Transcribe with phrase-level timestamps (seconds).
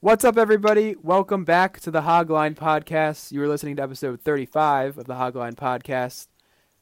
[0.00, 0.94] What's up, everybody?
[1.02, 3.32] Welcome back to the Hogline Podcast.
[3.32, 6.28] You are listening to episode 35 of the Hogline Podcast.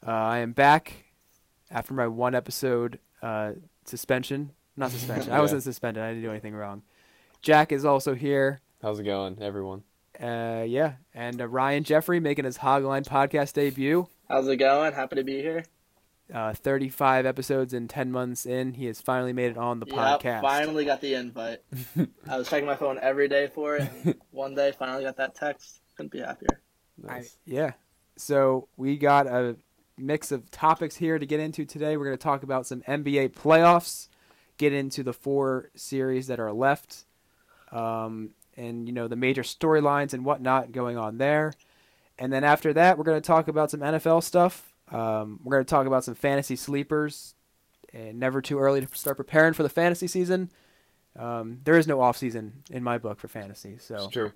[0.07, 1.07] Uh, I am back
[1.71, 3.53] after my one episode uh,
[3.87, 4.53] suspension.
[4.77, 5.33] Not suspension.
[5.33, 6.03] I wasn't suspended.
[6.03, 6.83] I didn't do anything wrong.
[7.41, 8.61] Jack is also here.
[8.83, 9.85] How's it going, everyone?
[10.21, 14.09] Uh, yeah, and uh, Ryan Jeffrey making his Hogline Podcast debut.
[14.29, 14.93] How's it going?
[14.93, 15.65] Happy to be here.
[16.35, 19.97] Uh, 35 episodes and 10 months in, he has finally made it on the Yep,
[19.97, 20.41] podcast.
[20.41, 21.61] finally got the invite.
[22.29, 24.19] I was checking my phone every day for it.
[24.33, 25.83] One day, finally got that text.
[25.97, 26.61] Couldn't be happier.
[27.09, 27.37] I, Nice.
[27.45, 27.73] yeah.
[28.17, 29.57] So we got a
[29.97, 31.97] mix of topics here to get into today.
[31.97, 34.09] We're going to talk about some NBA playoffs,
[34.59, 37.05] get into the four series that are left,
[37.71, 41.53] um, and you know the major storylines and whatnot going on there.
[42.19, 44.73] And then after that, we're going to talk about some NFL stuff.
[44.91, 47.35] Um, we're going to talk about some fantasy sleepers,
[47.93, 50.51] and never too early to start preparing for the fantasy season.
[51.19, 54.33] Um, there is no off season in my book for fantasy, so It's true.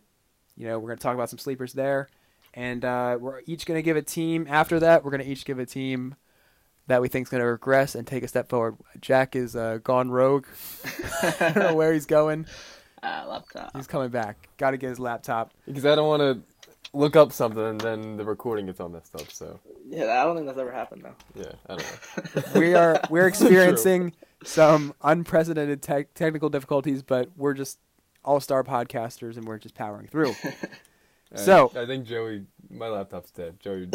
[0.57, 2.09] you know, we're going to talk about some sleepers there.
[2.53, 4.47] And uh, we're each going to give a team.
[4.51, 6.17] After that, we're going to each give a team
[6.89, 8.77] that we think is going to regress and take a step forward.
[9.01, 10.47] Jack is uh, gone rogue.
[11.23, 12.47] I don't know where he's going.
[13.05, 13.77] Ah, laptop.
[13.77, 14.49] He's coming back.
[14.57, 15.53] Got to get his laptop.
[15.65, 16.43] Because I don't want to
[16.93, 19.31] look up something and then the recording gets all messed up.
[19.31, 21.41] So Yeah, I don't think that's ever happened though.
[21.43, 22.43] yeah, I don't know.
[22.61, 24.13] We are we're experiencing
[24.45, 27.79] some unprecedented tech technical difficulties, but we're just
[28.25, 30.35] all-star podcasters and we're just powering through.
[31.37, 33.61] So- I, I think Joey, my laptop's dead.
[33.61, 33.89] Joey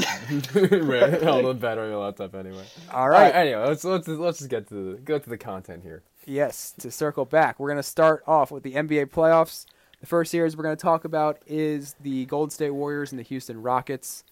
[0.53, 2.63] ran held the battery on your laptop anyway.
[2.93, 3.23] All All right.
[3.23, 3.35] right.
[3.35, 6.03] Anyway, let's let's let's just get to the go to the content here.
[6.25, 9.66] Yes, to circle back, we're going to start off with the NBA playoffs.
[10.05, 13.23] The first series we're going to talk about is the Golden State Warriors and the
[13.23, 14.23] Houston Rockets.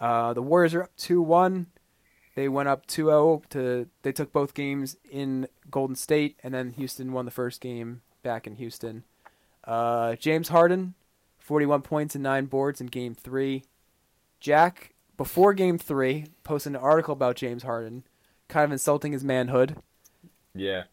[0.00, 1.66] Uh, the Warriors are up 2 1.
[2.36, 3.86] They went up 2 0 to.
[4.00, 8.46] They took both games in Golden State, and then Houston won the first game back
[8.46, 9.04] in Houston.
[9.62, 10.94] Uh, James Harden,
[11.38, 13.64] 41 points and 9 boards in game three.
[14.40, 18.04] Jack, before game three, posted an article about James Harden,
[18.48, 19.76] kind of insulting his manhood.
[20.54, 20.84] Yeah.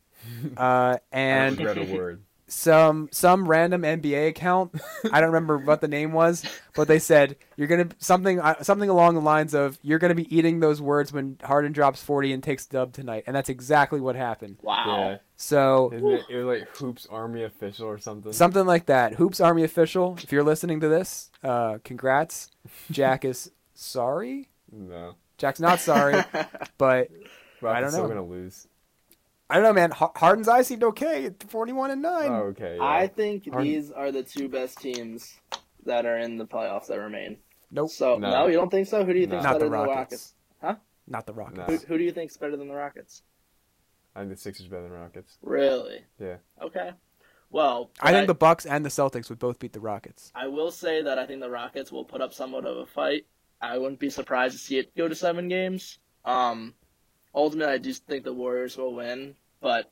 [0.58, 2.24] Uh, I and don't regret a word.
[2.48, 4.80] Some some random NBA account.
[5.12, 6.44] I don't remember what the name was,
[6.76, 10.34] but they said you're gonna something uh, something along the lines of you're gonna be
[10.36, 14.16] eating those words when Harden drops 40 and takes dub tonight, and that's exactly what
[14.16, 14.58] happened.
[14.62, 14.84] Wow.
[14.88, 15.18] Yeah.
[15.36, 18.32] So Isn't it, it was like Hoops Army official or something.
[18.34, 19.14] something like that.
[19.16, 22.50] Hoops Army official, if you're listening to this, uh, congrats.
[22.92, 24.50] Jack is sorry.
[24.72, 25.16] No.
[25.38, 26.22] Jack's not sorry,
[26.78, 27.10] but
[27.62, 28.08] Rockets don't still know.
[28.10, 28.68] gonna lose.
[29.50, 29.92] I don't know, man.
[29.92, 32.32] Har- Harden's eyes seemed okay at 41 and nine.
[32.32, 32.76] Oh, okay.
[32.78, 32.84] Yeah.
[32.84, 35.38] I think Harden- these are the two best teams
[35.86, 37.38] that are in the playoffs that remain.
[37.72, 38.30] Nope, So No.
[38.30, 39.04] no, you don't think so?
[39.06, 39.98] Who do you think's not better the than the Rockets.
[39.98, 40.34] Rockets?
[40.62, 40.76] Huh?
[41.08, 41.58] Not the Rockets.
[41.58, 41.64] No.
[41.66, 43.24] Who, who do you think's better than the Rockets?
[44.16, 45.38] I think the Sixers better than Rockets.
[45.42, 46.04] Really?
[46.20, 46.38] Yeah.
[46.62, 46.92] Okay.
[47.50, 50.32] Well, I think but the Bucks and the Celtics would both beat the Rockets.
[50.36, 53.26] I will say that I think the Rockets will put up somewhat of a fight.
[53.62, 56.00] I wouldn't be surprised to see it go to seven games.
[56.26, 56.74] Um,
[57.38, 59.90] ultimately, I do think the Warriors will win, but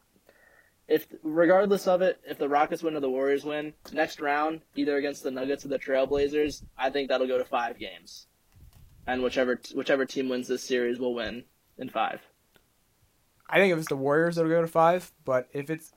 [0.88, 4.98] if regardless of it, if the Rockets win or the Warriors win next round, either
[4.98, 8.28] against the Nuggets or the Trailblazers, I think that'll go to five games,
[9.08, 11.44] and whichever whichever team wins this series will win
[11.78, 12.20] in five.
[13.48, 15.12] I think if it's the Warriors, it'll go to five.
[15.24, 15.94] But if it's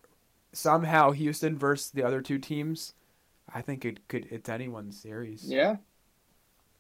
[0.52, 2.94] somehow Houston versus the other two teams,
[3.52, 4.28] I think it could.
[4.30, 5.44] It's anyone's series.
[5.44, 5.76] Yeah.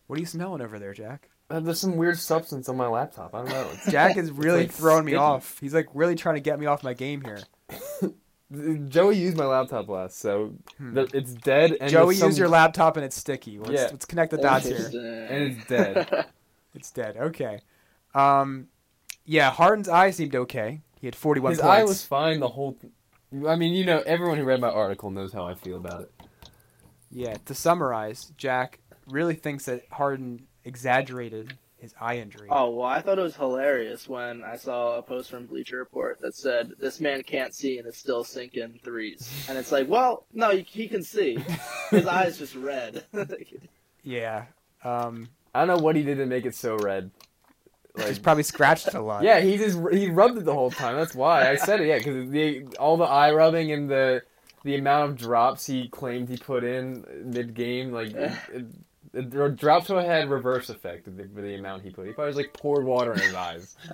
[0.06, 1.30] What are you smelling over there, Jack?
[1.50, 3.34] Uh, there's some weird substance on my laptop.
[3.34, 3.60] I don't know.
[3.72, 5.18] It's- Jack is really like throwing me sticky.
[5.18, 5.58] off.
[5.60, 7.40] He's like really trying to get me off my game here.
[8.88, 10.94] Joey used my laptop last, so Hmm.
[10.94, 11.76] the, it's dead.
[11.80, 13.58] And Joey, there's some- use your laptop and it's sticky.
[13.58, 13.88] Let's, Yeah.
[13.90, 14.76] let's connect the dots here.
[14.76, 15.04] Interesting.
[15.06, 16.26] And it's dead.
[16.74, 17.16] It's dead.
[17.16, 17.60] Okay.
[18.14, 18.68] Um,
[19.24, 20.80] yeah, Harden's eye seemed okay.
[21.00, 21.70] He had 41 His points.
[21.70, 22.76] eye was fine the whole.
[23.48, 26.12] I mean, you know, everyone who read my article knows how I feel about it.
[27.10, 27.34] Yeah.
[27.46, 32.48] To summarize, Jack really thinks that Harden exaggerated his eye injury.
[32.50, 36.20] Oh well, I thought it was hilarious when I saw a post from Bleacher Report
[36.20, 40.24] that said this man can't see and is still sinking threes, and it's like, well,
[40.32, 41.38] no, he- he can see.
[41.90, 43.04] His eyes just red.
[44.04, 44.46] Yeah.
[44.84, 47.10] Um, I don't know what he did to make it so red.
[47.96, 49.22] Like, he's probably scratched a lot.
[49.24, 50.96] yeah, he just he rubbed it the whole time.
[50.96, 51.88] That's why I said it.
[51.88, 54.22] Yeah, because the all the eye rubbing and the
[54.64, 58.64] the amount of drops he claimed he put in mid game, like it, it,
[59.18, 62.06] it drop to a head reverse effect with the, the amount he put.
[62.06, 63.76] He probably just like poured water in his eyes.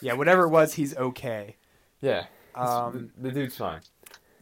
[0.00, 0.14] Yeah.
[0.14, 1.56] Whatever it was, he's okay.
[2.00, 2.24] Yeah,
[2.54, 3.80] Um, the, the dude's fine.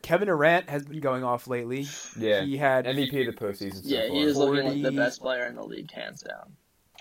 [0.03, 1.87] Kevin Durant has been going off lately.
[2.17, 3.83] Yeah, He had MVP of the postseason.
[3.83, 4.17] So yeah, far.
[4.17, 6.53] he is looking like the best player in the league, hands down.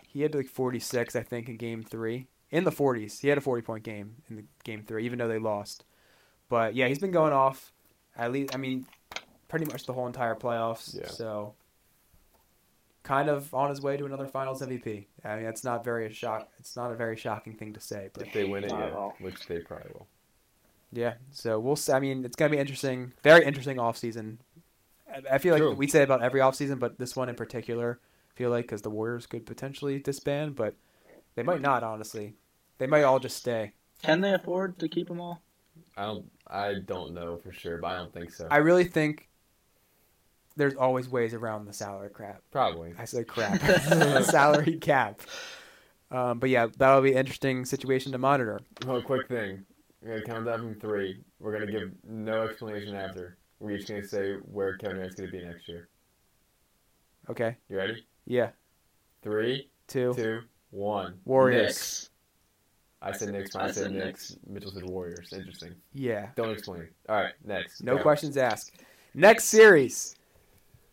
[0.07, 2.27] he had like 46, I think, in game three.
[2.49, 5.27] In the 40s, he had a 40 point game in the game three, even though
[5.27, 5.83] they lost.
[6.49, 7.71] But yeah, he's been going off.
[8.17, 8.87] At least, I mean,
[9.47, 10.97] pretty much the whole entire playoffs.
[10.97, 11.07] Yeah.
[11.07, 11.53] So
[13.07, 15.05] kind of on his way to another Finals MVP.
[15.23, 16.49] I mean, it's not very a shock.
[16.59, 19.47] It's not a very shocking thing to say, but If they win it, yeah, which
[19.47, 20.07] they probably will.
[20.91, 21.13] yeah.
[21.31, 21.75] So we'll.
[21.77, 21.93] See.
[21.93, 23.13] I mean, it's gonna be interesting.
[23.23, 24.39] Very interesting off season.
[25.09, 25.73] I- I feel like True.
[25.73, 28.81] we say about every off season, but this one in particular, I feel like because
[28.81, 30.75] the Warriors could potentially disband, but
[31.35, 31.81] they might not.
[31.83, 32.35] Honestly,
[32.77, 33.71] they might all just stay.
[34.03, 35.41] Can they afford to keep them all?
[35.95, 36.29] I don't.
[36.45, 38.47] I don't know for sure, but I don't think so.
[38.51, 39.26] I really think
[40.57, 42.41] there's always ways around the salary crap.
[42.51, 42.93] probably.
[42.97, 43.61] I said crap.
[44.23, 45.21] salary cap.
[46.11, 48.59] Um, but yeah, that'll be an interesting situation to monitor.
[48.87, 49.65] Oh, quick thing.
[50.01, 51.21] We're gonna count down from three.
[51.39, 53.37] We're gonna give no explanation after.
[53.59, 55.89] We're just gonna say where Kevin Durant's gonna be next year.
[57.29, 57.57] Okay.
[57.69, 58.05] You ready?
[58.25, 58.49] Yeah.
[59.21, 60.13] Three, Two.
[60.13, 61.19] two, one.
[61.25, 61.65] Warriors.
[61.67, 62.09] Knicks.
[63.01, 63.55] I said Knicks.
[63.55, 64.37] I said Knicks.
[64.47, 65.33] Mitchell said Warriors.
[65.33, 65.75] Interesting.
[65.93, 66.29] Yeah.
[66.35, 66.87] Don't explain.
[67.09, 67.83] All right, next.
[67.83, 68.01] No Go.
[68.01, 68.71] questions asked.
[69.13, 70.15] Next series.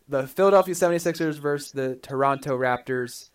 [0.08, 3.30] The Philadelphia 76ers versus the Toronto Raptors.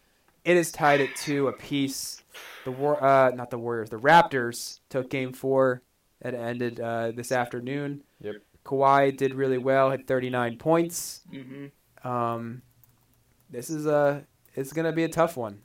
[0.45, 2.21] It is tied at two apiece.
[2.63, 5.81] The war uh not the Warriors, the Raptors took game four
[6.21, 8.03] and it ended uh, this afternoon.
[8.21, 8.35] Yep.
[8.65, 11.21] Kawhi did really well, had 39 points.
[11.31, 12.07] Mm-hmm.
[12.07, 12.61] Um,
[13.49, 14.25] this is a
[14.55, 15.61] it's gonna be a tough one.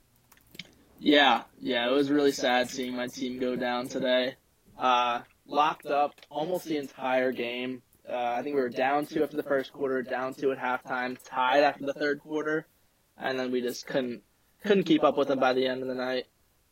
[0.99, 4.35] Yeah, yeah, it was really sad seeing my team go down today.
[4.77, 7.81] Uh, locked up almost the entire game.
[8.09, 11.17] Uh, I think we were down two after the first quarter, down two at halftime,
[11.23, 12.67] tied after the third quarter,
[13.17, 14.21] and then we just couldn't
[14.63, 16.25] couldn't keep up with them by the end of the night.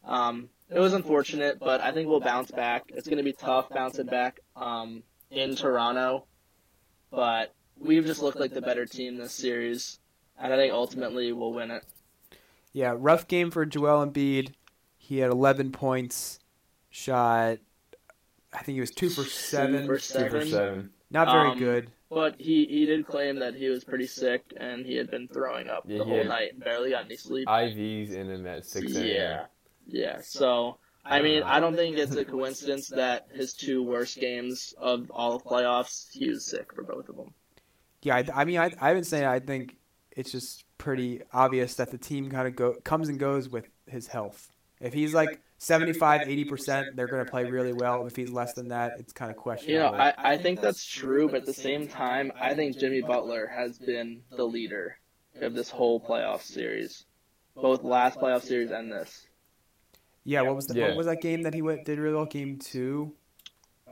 [0.03, 2.85] Um, it was unfortunate, but I think we'll bounce back.
[2.89, 6.25] It's going to be tough bouncing back um, in Toronto,
[7.11, 9.99] but we've just looked like the better team this series,
[10.39, 11.83] and I think ultimately we'll win it.
[12.71, 14.53] Yeah, rough game for Joel Embiid.
[14.97, 16.39] He had 11 points,
[16.89, 17.59] shot.
[18.51, 19.85] I think he was two for seven.
[19.85, 20.89] for Two for seven.
[21.13, 21.25] Seven.
[21.25, 21.91] Not very Um, good.
[22.09, 25.67] But he, he did claim that he was pretty sick and he had been throwing
[25.69, 27.47] up Yeah, the whole night and barely got any sleep.
[27.47, 29.05] IVs in him at six a.m.
[29.07, 29.45] yeah,
[29.87, 30.21] yeah.
[30.21, 35.11] So I mean, I don't think it's a coincidence that his two worst games of
[35.11, 37.33] all of playoffs, he was sick for both of them.
[38.01, 39.77] Yeah, I, I mean, I, I've been saying I think
[40.11, 44.07] it's just pretty obvious that the team kind of go comes and goes with his
[44.07, 44.51] health.
[44.79, 48.05] If he's like 75, 80%, they're going to play really well.
[48.05, 49.95] If he's less than that, it's kind of You know, questionable.
[49.95, 53.79] I, I think that's true, but at the same time, I think Jimmy Butler has
[53.79, 54.97] been the leader
[55.41, 57.05] of this whole playoff series,
[57.55, 59.27] both last playoff series and this.
[60.25, 60.89] yeah, what was the, Yeah.
[60.89, 62.25] what was that game that he went did really well?
[62.25, 63.13] Game two.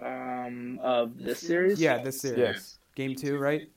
[0.01, 2.37] Um, of this series, Yeah, this series.
[2.37, 2.53] Yeah.
[2.95, 3.69] Game two, right?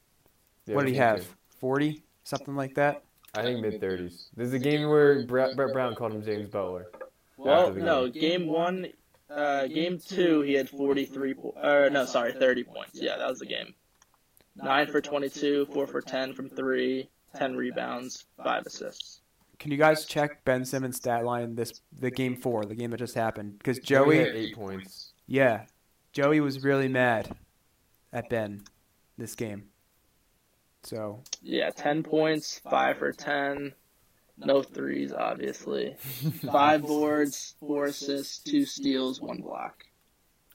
[0.67, 1.21] Yeah, what did he have?
[1.21, 1.27] two.
[1.61, 3.05] 40, something like that.
[3.37, 4.31] I think mid thirties.
[4.37, 6.87] There's a game where Brett, Brett Brown called him James Butler.
[7.45, 8.89] Well, after no, game one,
[9.31, 13.01] uh, uh game two, he had 43, po- uh, uh, or no, sorry, 30 points.
[13.01, 13.75] Yeah, that was the game.
[14.57, 19.21] 9 for 22, 4 for 10 from 3, 10 rebounds, 5 assists.
[19.59, 22.99] Can you guys check Ben Simmons' stat line this the game four, the game that
[22.99, 23.59] just happened?
[23.59, 25.13] Because Joey oh, Joey, had eight points.
[25.27, 25.63] yeah,
[26.13, 27.37] Joey was really mad
[28.13, 28.63] at Ben
[29.17, 29.65] this game.
[30.83, 33.73] So Yeah, 10 points, 5 for 10,
[34.39, 35.97] no threes, obviously.
[36.51, 39.85] 5 boards, 4 assists, 2 steals, 1 block.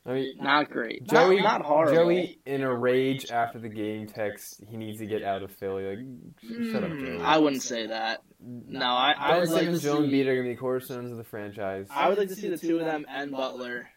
[0.06, 1.06] I mean, Not great.
[1.08, 1.94] Joey, not, not horrible.
[1.94, 5.96] Joey, in a rage after the game, texts he needs to get out of Philly.
[5.96, 6.06] Like,
[6.42, 7.20] sh- shut up, Joey.
[7.22, 8.24] I wouldn't say that.
[8.42, 10.08] No, I, I Ben would like to Simmons, Joel see.
[10.08, 11.88] Embiid are gonna be cornerstones of the franchise.
[11.92, 13.90] I would like to see the two of them and Butler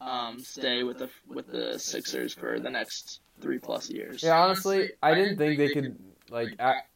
[0.00, 4.22] um, stay with the with the Sixers for the next three plus years.
[4.22, 5.98] Yeah, honestly, I didn't think they could
[6.30, 6.86] like at,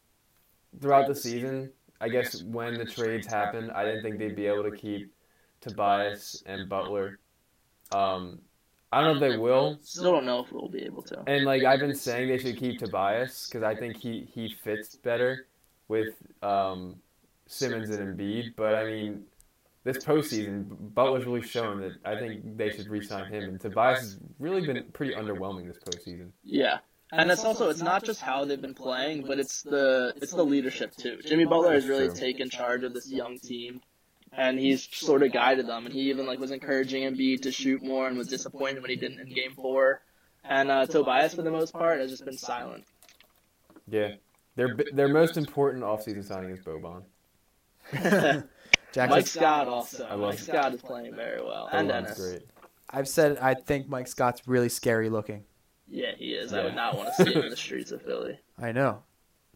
[0.81, 1.71] throughout the season.
[2.05, 5.11] I guess when the trades happened, I didn't think they'd be able to keep
[5.63, 7.19] Tobias and Butler.
[7.93, 8.41] Um,
[8.93, 9.79] I don't know if they will.
[9.81, 11.23] Still don't know if we'll be able to.
[11.27, 14.97] And like I've been saying, they should keep Tobias because I think he he fits
[14.97, 15.47] better
[15.89, 16.97] with um,
[17.47, 18.53] Simmons and Embiid.
[18.55, 19.25] But I mean,
[19.85, 23.45] this postseason, Butler's really shown that I think they should re-sign him.
[23.45, 26.29] And Tobias has really been pretty underwhelming this postseason.
[26.43, 26.79] Yeah.
[27.17, 30.45] And it's also it's not just how they've been playing, but it's the it's the
[30.45, 31.19] leadership too.
[31.25, 32.17] Jimmy Butler has really True.
[32.17, 33.81] taken charge of this young team,
[34.33, 35.87] and he's sort of guided them.
[35.87, 38.97] And he even like was encouraging Embiid to shoot more, and was disappointed when he
[38.97, 40.03] didn't in Game Four.
[40.43, 42.85] And uh, Tobias, for the most part, has just been silent.
[43.89, 44.15] Yeah,
[44.57, 47.05] their their most important offseason signing is Boban.
[47.93, 48.49] Jackson,
[49.11, 50.05] Mike Scott also.
[50.05, 52.19] I love Mike Scott is playing very well, and Boban's Dennis.
[52.19, 52.43] great.
[52.91, 55.45] I've said I think Mike Scott's really scary looking.
[55.89, 56.53] Yeah, he is.
[56.53, 58.39] I would not want to see him in the streets of Philly.
[58.61, 59.03] I know.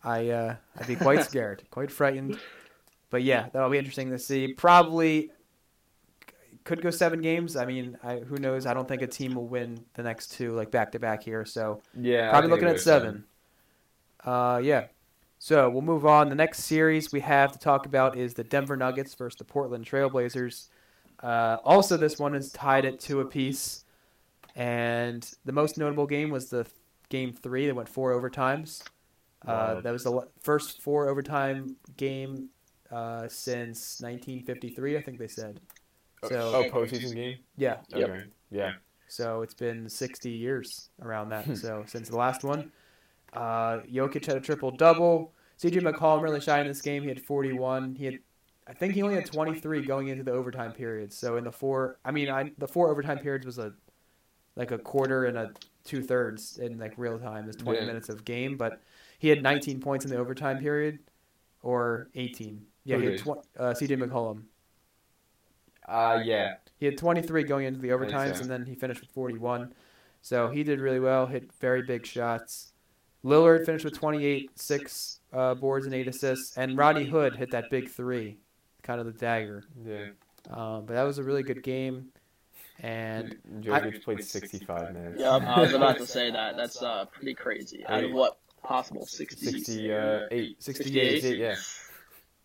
[0.04, 2.38] I uh, I'd be quite scared, quite frightened.
[3.10, 4.52] But yeah, that'll be interesting to see.
[4.52, 5.30] Probably
[6.64, 7.56] could go seven games.
[7.56, 8.66] I mean, I, who knows?
[8.66, 11.44] I don't think a team will win the next two like back to back here.
[11.44, 13.24] So Yeah, I probably think looking at goes seven.
[14.24, 14.86] Uh, yeah.
[15.38, 16.28] So we'll move on.
[16.28, 19.86] The next series we have to talk about is the Denver Nuggets versus the Portland
[19.86, 20.68] Trailblazers.
[21.22, 23.84] Uh, also, this one is tied at two apiece,
[24.58, 26.66] and the most notable game was the
[27.08, 28.82] game three that went four overtimes.
[29.46, 29.80] Uh, Wow.
[29.82, 32.48] that was the first four overtime game
[32.90, 35.60] uh, since 1953, I think they said.
[36.28, 37.38] So oh, postseason game.
[37.56, 38.08] yeah, Yep.
[38.10, 38.24] Okay.
[38.50, 38.72] Yeah.
[39.06, 41.56] so it's been 60 years around that.
[41.56, 42.72] so since the last one,
[43.32, 45.32] uh, Jokic had a triple double.
[45.62, 47.02] CJ McCollum really shined in this game.
[47.04, 47.94] He had 41.
[47.94, 48.18] He had,
[48.66, 51.16] I think he only had 23 going into the overtime periods.
[51.16, 53.72] So in the four, I mean, I, the four overtime periods was a
[54.58, 55.52] like a quarter and a
[55.84, 57.48] two thirds in like real time.
[57.48, 57.86] is 20 Yeah.
[57.86, 58.82] minutes of game, but
[59.18, 60.98] he had 19 points in the overtime period,
[61.62, 62.66] or 18.
[62.84, 64.42] Yeah, he had tw- uh, CJ McCollum.
[65.86, 66.56] Uh, yeah.
[66.76, 68.42] He had 23 going into the overtimes, so.
[68.42, 69.72] and then he finished with 41.
[70.20, 72.72] So he did really well, hit very big shots.
[73.24, 77.70] Lillard finished with 28, six uh, boards and eight assists, and Rodney Hood hit that
[77.70, 78.38] big three,
[78.82, 79.64] kind of the dagger.
[79.84, 80.08] Yeah.
[80.50, 82.08] Um, but that was a really good game,
[82.80, 85.16] and Jokic played 65 minutes.
[85.20, 86.56] Yeah, I was about to say that.
[86.56, 87.84] That's uh, pretty crazy.
[87.86, 90.56] Out of what possible 60, 68.
[90.62, 91.22] 68.
[91.22, 91.54] 68, yeah.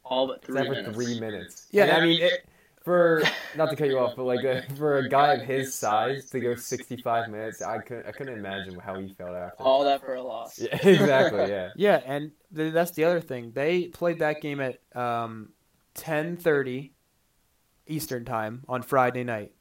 [0.03, 0.95] all but three Except for minutes.
[0.95, 1.67] three minutes.
[1.71, 2.45] Yeah, And, I I mean, it,
[2.83, 3.23] for
[3.55, 6.39] not to cut you off, but like uh, for a guy of his size to
[6.39, 9.63] go 65 minutes, I couldn't I couldn't imagine how he felt after.
[9.63, 10.59] All that for a loss.
[10.59, 11.49] Yeah, exactly.
[11.49, 11.69] Yeah.
[11.75, 13.51] yeah, and th- that's the other thing.
[13.53, 15.49] They played that game at um,
[15.95, 16.91] 10:30
[17.87, 19.51] Eastern time on Friday night.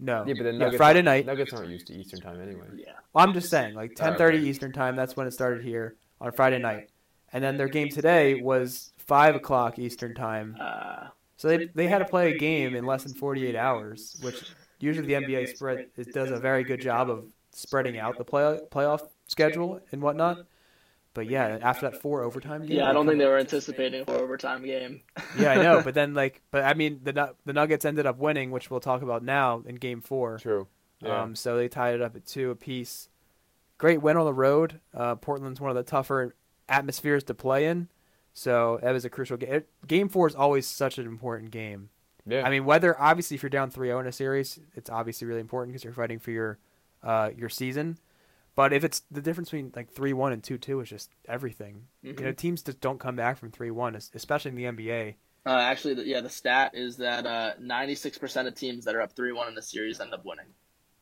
[0.00, 1.26] No, Yeah, but then Yeah, Friday night.
[1.26, 2.66] Nuggets aren't used to Eastern time anyway.
[2.76, 2.92] Yeah.
[3.14, 4.46] I'm just saying, like Oh, 10:30 okay.
[4.48, 4.94] Eastern time.
[4.96, 6.90] That's when it started here on Friday night,
[7.32, 10.56] and then their game today was five o'clock Eastern time.
[10.60, 14.44] Uh, So they they had to play a game in less than 48 hours, which
[14.80, 18.60] usually the NBA spread it does a very good job of spreading out the play
[18.70, 20.46] playoff schedule and whatnot.
[21.18, 24.04] But yeah, after that four overtime game, yeah, I don't think they were anticipating a
[24.04, 25.00] four overtime game.
[25.36, 25.82] yeah, I know.
[25.82, 29.02] But then, like, but I mean, the the Nuggets ended up winning, which we'll talk
[29.02, 30.38] about now in Game Four.
[30.38, 30.68] True.
[31.00, 31.22] Yeah.
[31.22, 33.08] Um, so they tied it up at two apiece.
[33.78, 34.78] Great win on the road.
[34.94, 36.36] Uh, Portland's one of the tougher
[36.68, 37.88] atmospheres to play in,
[38.32, 39.64] so that was a crucial game.
[39.88, 41.90] Game Four is always such an important game.
[42.26, 42.46] yeah.
[42.46, 45.72] I mean, whether obviously if you're down 3-0 in a series, it's obviously really important
[45.72, 46.58] because you're fighting for your
[47.02, 47.98] uh, your season.
[48.58, 51.84] But if it's the difference between like 3-1 and 2-2 is just everything.
[52.02, 55.14] You know, teams just don't come back from 3-1, especially in the NBA.
[55.46, 59.12] Uh, actually, the, yeah, the stat is that uh, 96% of teams that are up
[59.12, 60.46] 3 1 in the series end up winning.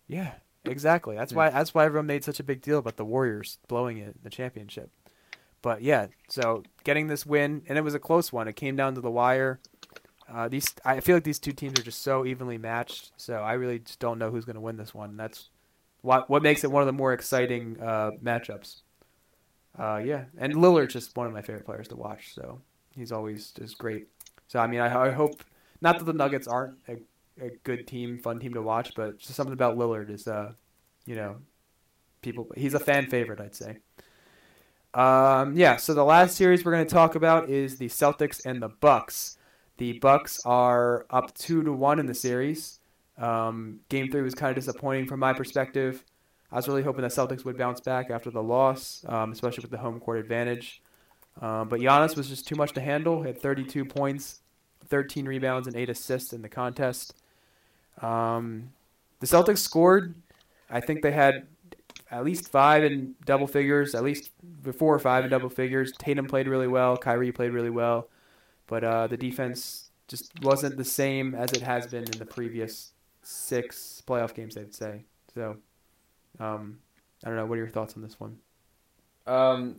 [0.06, 0.32] Yeah,
[0.66, 1.16] exactly.
[1.16, 4.22] That's why that's why everyone made such a big deal about the Warriors blowing it
[4.22, 4.90] the championship.
[5.62, 8.48] But yeah, so getting this win, and it was a close one.
[8.48, 9.60] It came down to the wire.
[10.30, 13.12] Uh, these, I feel like these two teams are just so evenly matched.
[13.16, 15.16] So I really just don't know who's going to win this one.
[15.16, 15.48] That's
[16.06, 18.82] what what makes it one of the more exciting uh, matchups.
[19.78, 22.32] Uh, yeah, and Lillard's just one of my favorite players to watch.
[22.34, 22.60] So
[22.94, 24.06] he's always just great.
[24.46, 25.42] So I mean, I, I hope
[25.80, 26.96] not that the Nuggets aren't a,
[27.44, 30.52] a good team, fun team to watch, but just something about Lillard is, uh,
[31.04, 31.36] you know,
[32.22, 32.46] people.
[32.56, 33.78] He's a fan favorite, I'd say.
[34.94, 35.76] Um, yeah.
[35.76, 39.36] So the last series we're going to talk about is the Celtics and the Bucks.
[39.76, 42.78] The Bucks are up two to one in the series.
[43.18, 46.04] Um, game three was kind of disappointing from my perspective.
[46.50, 49.70] I was really hoping the Celtics would bounce back after the loss, um, especially with
[49.70, 50.82] the home court advantage.
[51.40, 53.22] Um, but Giannis was just too much to handle.
[53.22, 54.40] He had 32 points,
[54.88, 57.14] 13 rebounds, and eight assists in the contest.
[58.00, 58.70] Um,
[59.20, 60.14] the Celtics scored.
[60.70, 61.46] I think they had
[62.10, 64.30] at least five in double figures, at least
[64.78, 65.92] four or five in double figures.
[65.98, 66.96] Tatum played really well.
[66.96, 68.08] Kyrie played really well.
[68.66, 72.92] But uh, the defense just wasn't the same as it has been in the previous
[73.26, 75.04] six playoff games, they'd say.
[75.34, 75.56] So,
[76.38, 76.78] um,
[77.24, 77.46] I don't know.
[77.46, 78.38] What are your thoughts on this one?
[79.26, 79.76] Um,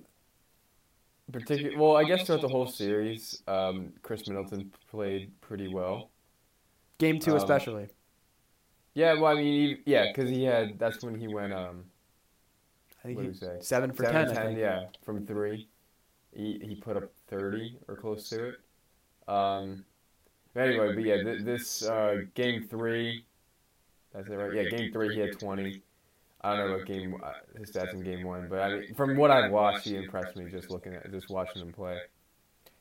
[1.31, 1.77] particular.
[1.77, 6.09] Well, I guess throughout the whole series, um, Khris Middleton played pretty well.
[6.97, 7.87] Game two, Um, especially.
[8.93, 10.77] Yeah, well, I mean, he, yeah, because he had.
[10.79, 11.53] That's when he went.
[11.53, 11.85] Um,
[12.99, 13.57] I think what he, do you say?
[13.61, 14.37] seven for Seven, ten.
[14.37, 14.59] I think.
[14.59, 15.67] yeah, from three.
[16.33, 18.55] He he put up thirty or close to it.
[19.27, 19.85] Um,
[20.55, 23.23] anyway, but yeah, th- this uh, game three.
[24.17, 24.53] That's it, right?
[24.53, 25.83] Yeah, game three he had twenty.
[26.41, 29.15] I don't know about game uh, his stats in game one, but I mean, from
[29.15, 31.99] what I've watched, he impressed me just looking at just watching him play.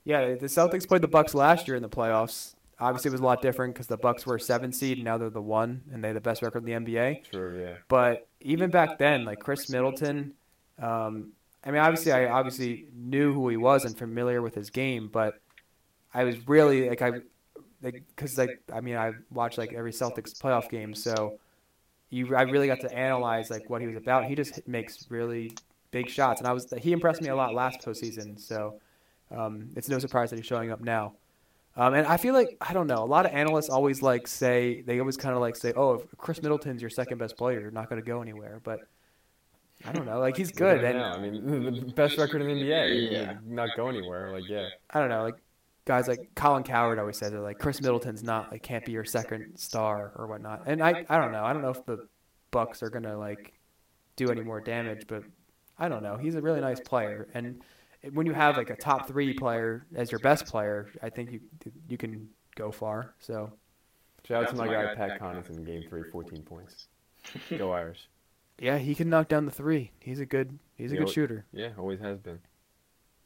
[0.04, 2.54] Yeah, the Celtics played the Bucks last year in the playoffs.
[2.78, 5.18] Obviously, it was a lot different because the Bucks were a seven seed, and now
[5.18, 7.24] they're the one, and they had the best record in the NBA.
[7.30, 7.74] True, yeah.
[7.88, 10.34] But even back then, like Khris Middleton,
[10.78, 11.32] um,
[11.64, 15.40] I mean, obviously, I obviously knew who he was and familiar with his game, but
[16.14, 17.20] I was really like I,
[17.94, 21.38] because like I mean, I watched like every Celtics playoff game, so
[22.10, 24.24] you I really got to analyze like what he was about.
[24.24, 25.52] He just makes really
[25.90, 28.40] big shots, and I was he impressed me a lot last postseason.
[28.40, 28.80] So
[29.30, 31.14] um, it's no surprise that he's showing up now.
[31.76, 33.02] Um, and I feel like I don't know.
[33.02, 36.02] A lot of analysts always like say they always kind of like say, "Oh, if
[36.16, 38.80] Khris Middleton's your second best player, you're not going to go anywhere." But
[39.84, 40.18] I don't know.
[40.18, 43.12] Like he's good, Right and now, I mean, the best record in the NBA.
[43.12, 43.34] Yeah.
[43.44, 44.32] Not go anywhere.
[44.32, 44.68] Like, yeah.
[44.90, 45.24] I don't know.
[45.24, 45.36] Like
[45.86, 47.38] guys like Colin Cowherd always says it.
[47.38, 50.64] Like Khris Middleton's not like can't be your second star or whatnot.
[50.66, 51.42] And I I don't know.
[51.44, 52.06] I don't know if the
[52.50, 53.54] Bucks are gonna like
[54.16, 55.22] do any more damage, but
[55.78, 56.16] I don't know.
[56.16, 57.62] He's a really nice player, and
[58.12, 61.40] when you have like a top three player as your best player, I think you
[61.88, 63.14] you can go far.
[63.18, 63.52] So
[64.26, 66.88] Shout out to my guy Pat Connaughton, game three, 14 points.
[67.58, 68.08] Go Irish.
[68.58, 69.92] yeah, he can knock down the three.
[70.00, 71.44] He's a good he's a Yeah, good well- shooter.
[71.52, 72.40] Yeah, always has been.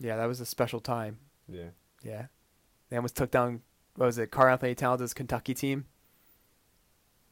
[0.00, 1.18] Yeah, that was a special time.
[1.48, 1.68] Yeah.
[2.02, 2.26] Yeah,
[2.90, 3.62] they almost took down
[3.96, 5.86] what was it, Karl-Anthony Towns' Kentucky team.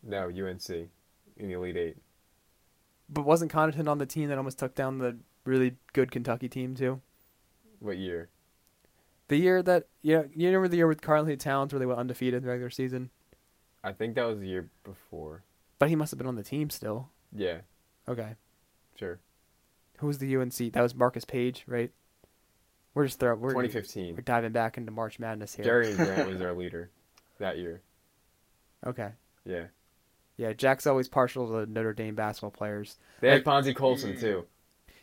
[0.02, 0.88] No, UNC in
[1.48, 1.96] the Elite Eight.
[3.08, 6.74] But wasn't Connaughton on the team that almost took down the really good Kentucky team
[6.74, 7.00] too?
[7.80, 8.28] What year?
[9.28, 12.38] The year that yeah, you remember the year with Karl-Anthony Towns where they went undefeated
[12.38, 13.10] in the regular season?
[13.84, 15.44] I think that was the year before.
[15.78, 17.10] But he must have been on the team still.
[17.32, 17.58] Yeah,
[18.08, 18.34] Okay.
[18.98, 19.20] sure.
[19.98, 20.72] Who was the UNC?
[20.72, 21.90] That was Marcus Paige, right?
[22.98, 24.16] We're just throwing we're, 2015.
[24.16, 25.64] we're diving back into March Madness here.
[25.64, 26.90] Jerian Grant was our leader
[27.38, 27.80] that year.
[28.84, 29.10] Okay.
[29.44, 29.66] Yeah.
[30.36, 32.96] Yeah, Jack's always partial to Notre Dame basketball players.
[33.20, 34.46] They had Bonzie Colson, too.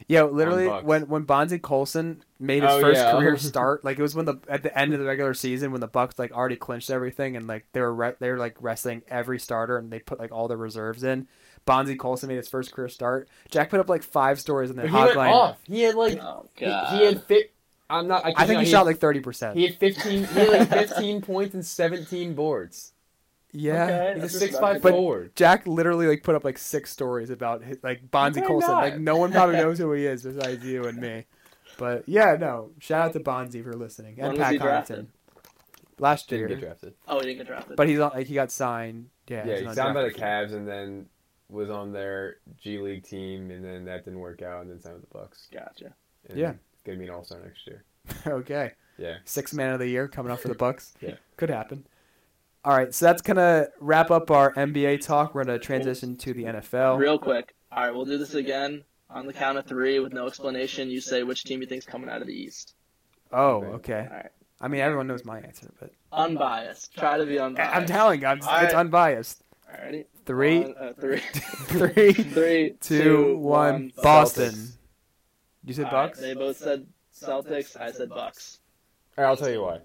[0.09, 3.13] Yeah, literally when when Bonzie Colson made his Oh, first yeah.
[3.13, 5.79] career start, like it was when the at the end of the regular season when
[5.79, 9.03] the Bucks like already clinched everything and like they were re- they were like resting
[9.07, 11.29] every starter and they put like all their reserves in.
[11.65, 13.29] Bonzie Colson made his first career start.
[13.49, 15.31] Jack put up like five stories in the But he went hotline.
[15.31, 15.57] off.
[15.63, 16.19] He had like.
[16.21, 17.53] Oh He, he had fit.
[17.89, 18.25] I'm not.
[18.25, 19.57] I, I think not, he shot like thirty percent.
[19.57, 20.11] He had 15.
[20.11, 22.93] He had like 15 points and 17 boards.
[23.51, 24.11] Yeah, Okay.
[24.15, 24.97] He's a That's six five respectable.
[25.03, 25.35] forward.
[25.35, 28.71] Jack literally like put up like six stories about his, like Bonzie Why Colson.
[28.71, 28.83] not?
[28.83, 31.25] Like no one probably knows who he is besides you and me.
[31.77, 32.71] But yeah, no.
[32.79, 34.61] Shout out to Bonzie for listening and When Pat he Connaughton.
[34.63, 35.07] drafted?
[35.99, 36.93] Last Didn't year, get drafted.
[37.07, 37.77] Oh, he didn't get drafted.
[37.77, 38.11] but he's on.
[38.13, 39.09] Like, he got signed.
[39.29, 40.51] Yeah, Yeah, he's he not signed by the drafted.
[40.51, 41.05] Cavs and then
[41.49, 44.95] was on their G League team, and then that didn't work out, and then signed
[44.95, 45.47] with the Bucks.
[45.53, 45.93] gotcha.
[46.29, 46.53] And Yeah.
[46.85, 47.83] He's gonna be an All Star next year.
[48.27, 48.71] okay.
[48.97, 49.17] Yeah.
[49.25, 50.93] Six man of the year coming up for the Bucks.
[51.01, 51.15] Yeah.
[51.37, 51.85] Could happen.
[52.63, 55.35] All right, so that's gonna wrap up our NBA talk.
[55.35, 56.97] We're gonna transition to the NFL.
[56.97, 57.53] Real quick.
[57.71, 60.89] All right, we'll do this again on the count of three with no explanation.
[60.89, 62.73] You say which team you think's coming out of the East.
[63.31, 63.67] Oh, Okay.
[63.93, 64.07] okay.
[64.09, 64.31] All right.
[64.61, 66.93] I mean, everyone knows my answer, but Unbiased.
[66.97, 67.75] Try to be unbiased.
[67.75, 68.73] I'm telling you, I'm, it's right.
[68.73, 69.43] unbiased.
[69.69, 70.05] Alrighty.
[70.25, 71.19] Three, One, uh, three.
[71.67, 73.91] three, three, two, one.
[73.97, 74.77] Celtics.
[75.65, 75.67] Boston.
[75.67, 76.19] You said All right, Bucks.
[76.19, 77.79] they both said Celtics.
[77.79, 78.59] I said Bucks.
[79.17, 79.79] All right, I'll tell you why.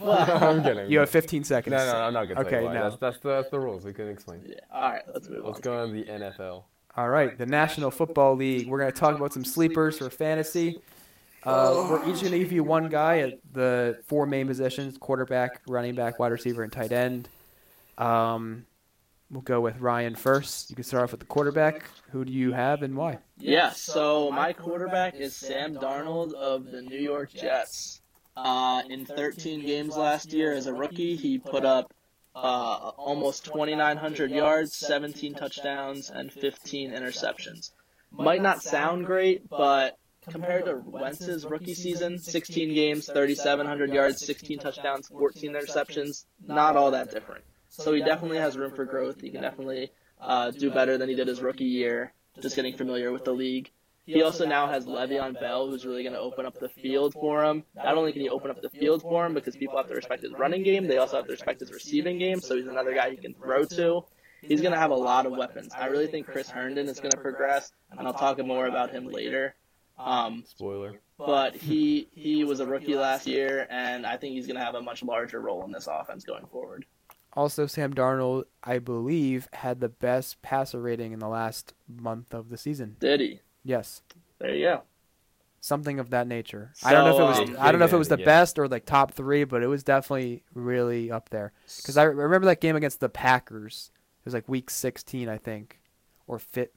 [0.02, 0.90] I'm kidding.
[0.90, 1.70] You have 15 seconds.
[1.72, 2.74] No, no, I'm not gonna tell Okay, you why.
[2.74, 2.82] no.
[2.84, 3.84] That's that's the that's the rules.
[3.84, 4.40] We couldn't explain.
[4.46, 4.54] Yeah.
[4.72, 5.62] All right, let's move Let's on.
[5.62, 6.64] go on the NFL.
[6.96, 8.68] All right, the National Football League.
[8.68, 10.80] We're going to talk about some sleepers for fantasy.
[11.42, 15.60] Uh, we're each going to give you one guy at the four main positions: quarterback,
[15.66, 17.28] running back, wide receiver, and tight end.
[17.98, 18.64] Um,
[19.34, 20.70] we'll go with Ryan first.
[20.70, 21.84] You can start off with the quarterback.
[22.10, 23.18] Who do you have and why?
[23.36, 28.00] Yeah, so my quarterback is Sam Darnold of the New York Jets.
[28.36, 31.92] Uh, in 13 games last year as a rookie, he put up
[32.34, 37.70] uh, almost 2,900 yards, 17 touchdowns, and 15 interceptions.
[38.10, 44.58] Might not sound great, but compared to Wentz's rookie season, 16 games, 3,700 yards, 16
[44.58, 47.44] touchdowns, 14 interceptions, not all that different.
[47.76, 49.20] So he definitely has room for growth.
[49.20, 53.12] He can definitely uh, do better than he did his rookie year, just getting familiar
[53.12, 53.70] with the league.
[54.06, 57.42] He also now has Le'Veon Bell, who's really going to open up the field for
[57.42, 57.64] him.
[57.74, 60.22] Not only can he open up the field for him because people have to respect
[60.22, 62.40] his running game, they also have to respect his receiving game.
[62.40, 64.04] So he's another guy he can throw to.
[64.42, 65.72] He's going to have a lot of weapons.
[65.74, 69.06] I really think Chris Herndon is going to progress, and I'll talk more about him
[69.06, 69.54] later.
[69.98, 71.00] Um, Spoiler.
[71.16, 74.74] but he he was a rookie last year, and I think he's going to have
[74.74, 76.84] a much larger role in this offense going forward.
[77.34, 82.48] Also, Sam Darnold, I believe, had the best passer rating in the last month of
[82.48, 82.96] the season.
[83.00, 83.40] Did he?
[83.64, 84.02] Yes,
[84.38, 84.82] There you go.
[85.60, 86.72] something of that nature.
[86.84, 87.36] I don't know if it was.
[87.48, 88.24] So, um, I don't know if it was the yeah.
[88.24, 91.52] best or like top three, but it was definitely really up there.
[91.78, 93.90] Because I remember that game against the Packers.
[94.20, 95.80] It was like week 16, I think,
[96.26, 96.74] or fit.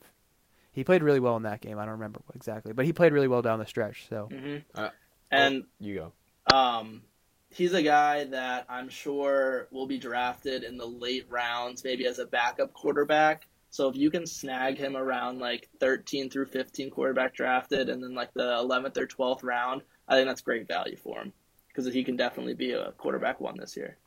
[0.71, 1.77] He played really well in that game.
[1.79, 4.07] I don't remember exactly, but he played really well down the stretch.
[4.09, 4.89] So hmm Uh,
[5.31, 6.11] and You
[6.49, 6.55] go.
[6.55, 7.01] Um,
[7.49, 12.19] he's a guy that I'm sure will be drafted in the late rounds, maybe as
[12.19, 13.47] a backup quarterback.
[13.69, 18.13] So if you can snag him around like 13 through 15 quarterback drafted, and then
[18.13, 21.33] like the 11th or 12th round, I think that's great value for him
[21.67, 23.97] because he can definitely be a quarterback one this year.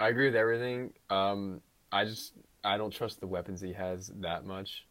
[0.00, 0.92] I agree with everything.
[1.10, 1.60] Um,
[1.90, 4.84] I just I don't trust the weapons he has that much.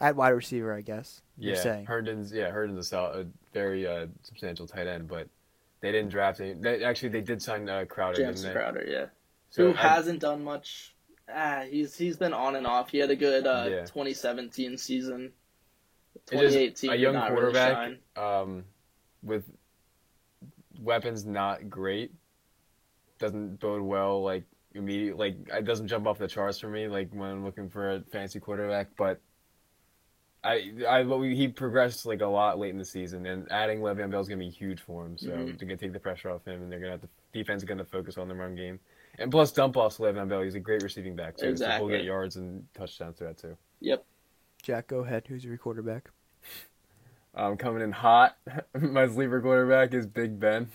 [0.00, 1.22] at wide receiver, I guess.
[1.36, 1.86] You're yeah, saying.
[1.86, 5.28] Herndon's yeah Herndon's a, sol- a very uh, substantial tight end, but
[5.80, 6.60] they didn't draft him.
[6.60, 8.60] They, actually, they did sign uh, Crowder, James didn't they?
[8.60, 9.06] Crowder, yeah.
[9.50, 10.94] So Who I- hasn't done much.
[11.32, 12.90] Ah, he's he's been on and off.
[12.90, 13.80] He had a good uh, Yeah.
[13.84, 15.32] 2017 season.
[16.32, 17.98] It is 2018 a young really quarterback shine.
[18.16, 18.64] um,
[19.22, 19.44] with
[20.80, 22.12] weapons not great
[23.18, 24.22] doesn't bode well.
[24.22, 26.88] Like immediate, like it doesn't jump off the charts for me.
[26.88, 29.20] Like when I'm looking for a fancy quarterback, but
[30.42, 31.02] I, I,
[31.34, 34.38] he progressed like a lot late in the season, and adding Le'Veon Bell is gonna
[34.38, 35.18] be huge for him.
[35.18, 35.58] So Mhm.
[35.58, 37.84] they're gonna take the pressure off him, and they're gonna have the defense is gonna
[37.84, 38.80] focus on the run game,
[39.18, 40.40] and plus dump offs to Le'Veon Bell.
[40.42, 43.56] He's a great receiving back too, so he'll get yards and touchdowns through that too.
[43.80, 44.04] Yep.
[44.62, 45.24] Jack, go ahead.
[45.28, 46.10] Who's your quarterback?
[47.34, 48.36] I'm um, coming in hot,
[48.80, 50.68] my sleeper quarterback is Big Ben.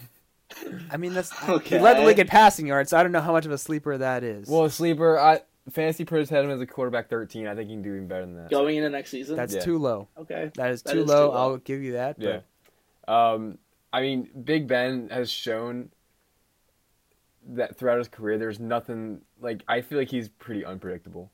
[0.91, 1.77] I mean, that's Okay.
[1.77, 2.91] he led the league in passing yards.
[2.91, 4.47] So I don't know how much of a sleeper that is.
[4.47, 7.47] Well, sleeper, I fantasy pros had him as a quarterback thirteen.
[7.47, 8.49] I think he can do even better than that.
[8.49, 9.35] Going into next season.
[9.35, 9.61] that's yeah.
[9.61, 10.07] too low.
[10.17, 10.51] okay.
[10.55, 11.27] That is That too is low.
[11.27, 11.37] too low.
[11.39, 12.17] I'll give you that.
[12.19, 12.39] Yeah.
[13.07, 13.57] But Um,
[13.91, 15.89] I mean, Big Ben has shown
[17.47, 21.31] that throughout his career, there's nothing like I feel like he's pretty unpredictable,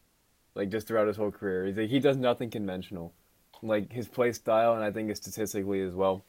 [0.55, 1.65] like just throughout his whole career.
[1.65, 3.13] He's like, he does nothing conventional,
[3.61, 6.23] like his play style, and I think statistically as well.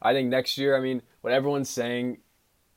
[0.00, 2.18] I think next year, I mean, what everyone's saying,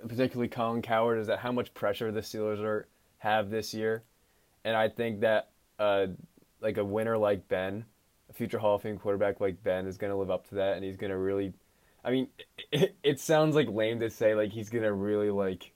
[0.07, 2.87] particularly Colin Cowherd, is that how much pressure the Steelers are
[3.21, 4.03] have this year,
[4.65, 6.07] and I think that uh,
[6.59, 7.85] like a winner like Ben,
[8.29, 10.75] a future Hall of Fame quarterback like Ben, is going to live up to that,
[10.75, 11.53] and he's going to really.
[12.03, 12.29] I mean,
[12.71, 15.71] it, it sounds like lame to say like he's going to really like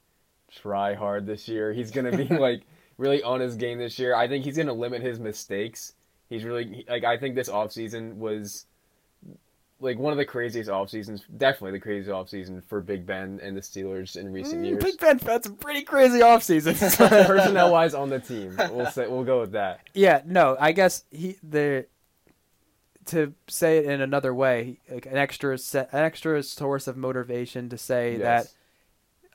[0.51, 1.71] try hard this year.
[1.71, 2.63] He's going to be like
[2.97, 4.15] really on his game this year.
[4.15, 5.93] I think he's going to limit his mistakes.
[6.29, 8.65] He's really like I think this offseason was
[9.79, 13.39] like one of the craziest off seasons, definitely the craziest off season for Big Ben
[13.43, 14.83] and the Steelers in recent Mm, years.
[14.83, 16.79] Big Ben had some pretty crazy off seasons.
[16.97, 19.81] Personnel wise on the team, we'll say we'll go with that.
[19.93, 21.85] Yeah, no, I guess he the
[23.07, 27.69] to say it in another way, like an extra set, an extra source of motivation
[27.69, 28.55] to say Yes.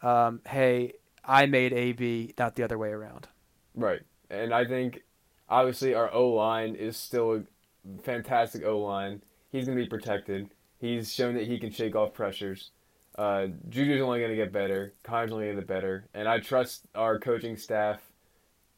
[0.02, 3.28] that, um, hey, I made AB, not the other way around.
[3.76, 4.00] Right.
[4.28, 5.02] And I think
[5.48, 9.22] obviously our O line is still a fantastic O line.
[9.50, 10.50] He's going to be protected.
[10.78, 12.70] He's shown that he can shake off pressures.
[13.18, 14.94] Uh, Juju's only going to get better.
[15.02, 16.06] Connor's only going to get better.
[16.14, 18.00] And I trust our coaching staff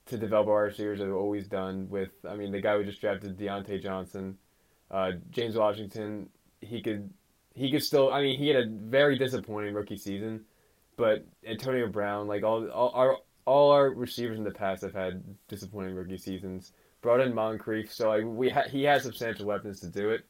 [0.06, 3.00] to develop our receivers as they've always done with, I mean, the guy we just
[3.00, 4.36] drafted, Diontae Johnson,
[4.90, 6.28] uh, James Washington,
[6.60, 7.08] he could,
[7.54, 10.40] he could still, I mean, he had a very disappointing rookie season,
[10.96, 15.22] but Antonio Brown, like all, all our, all our receivers in the past have had
[15.48, 16.72] disappointing rookie seasons.
[17.00, 20.24] Brought in Moncrief, so like we ha- he has substantial weapons to do it,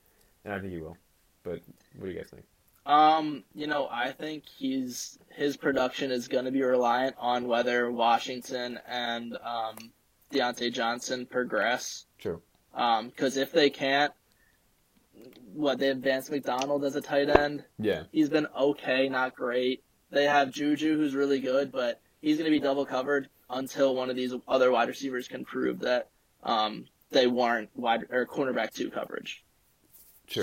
[0.45, 0.97] and I think he will.
[1.43, 1.61] But
[1.97, 2.45] what do you guys think?
[2.85, 7.91] Um, you know, I think he's his production is going to be reliant on whether
[7.91, 9.77] Washington and um,
[10.33, 12.07] Diontae Johnson progress.
[12.19, 12.41] True.
[12.75, 14.13] Um, because if they can't,
[15.53, 17.65] what they have Vance McDonald as a tight end.
[17.79, 19.85] Yeah, He's been okay, not great.
[20.11, 24.11] They have Juju, who's really good, but he's going to be double covered until one
[24.11, 26.09] of these other wide receivers can prove that
[26.43, 29.45] um, they warrant wide or cornerback two coverage.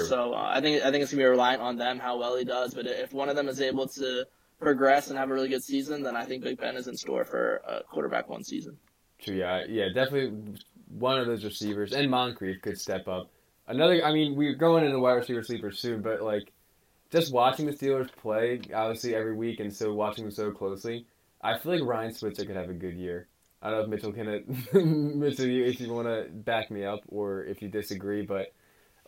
[0.06, 2.46] So uh, I think I think it's gonna be reliant on them how well he
[2.46, 2.74] does.
[2.74, 4.26] But if one of them is able to
[4.60, 7.24] progress and have a really good season, then I think Big Ben is in store
[7.24, 8.78] for a quarterback one season.
[9.22, 9.36] True.
[9.36, 10.56] Yeah, yeah, definitely
[10.90, 13.30] one of those receivers, and Moncrief could step up.
[13.68, 16.52] Another, I mean, we're going into wide receiver sleeper soon, but like
[17.12, 21.06] just watching the Steelers play, obviously every week, and so watching them so closely,
[21.42, 23.28] I feel like Ryan Switzer could have a good year.
[23.62, 27.02] I don't know if Mitchell can, Mitchell, you- if you want to back me up
[27.10, 28.54] or if you disagree, but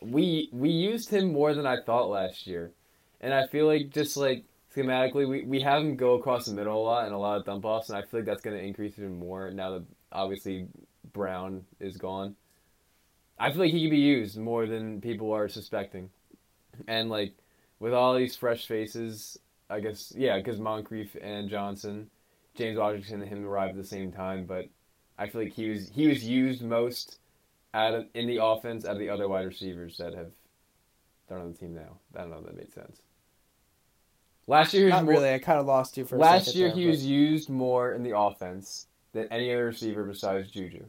[0.04, 2.72] we we used him more than I thought last year,
[3.20, 6.82] and I feel like just like schematically, we, we have him go across the middle
[6.82, 8.62] a lot and a lot of dump offs, and I feel like that's going to
[8.62, 10.66] increase even more now that obviously
[11.12, 12.36] Brown is gone.
[13.38, 16.10] I feel like he could be used more than people are suspecting,
[16.86, 17.34] and like
[17.78, 19.38] with all these fresh faces,
[19.68, 22.08] I guess yeah, because Moncrief and Johnson,
[22.54, 24.66] James Washington and him arrived at the same time, but
[25.18, 27.18] I feel like he was he was used most
[27.74, 30.30] out of, in the offense out of the other wide receivers that have
[31.28, 31.98] that are on the team now.
[32.14, 33.00] I don't know if that made sense.
[34.46, 35.32] Last year, he was Not more- really.
[35.34, 37.48] I kind of lost you for a Last second year, there, he but- was used
[37.48, 40.84] more in the offense than any other receiver besides Juju,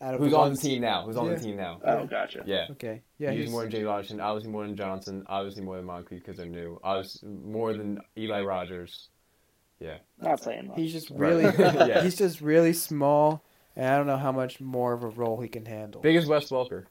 [0.00, 1.04] out of who's on the team now.
[1.06, 1.34] Who's on Yeah.
[1.36, 1.80] the team now?
[1.84, 2.42] Oh, gotcha.
[2.44, 3.02] Yeah, Okay.
[3.18, 6.20] Yeah, he he's more than James Washington, obviously more than Johnson, obviously more than Moncrief
[6.22, 9.08] because they're new, obviously more than Eli Rogers.
[9.80, 9.98] Yeah.
[10.20, 10.76] Not saying much.
[10.78, 11.18] he's just Right.
[11.20, 11.44] really
[11.88, 12.02] Yeah.
[12.04, 13.42] he's just really small,
[13.76, 16.00] and I don't know how much more of a role he can handle.
[16.00, 16.84] Big as Wes Welker.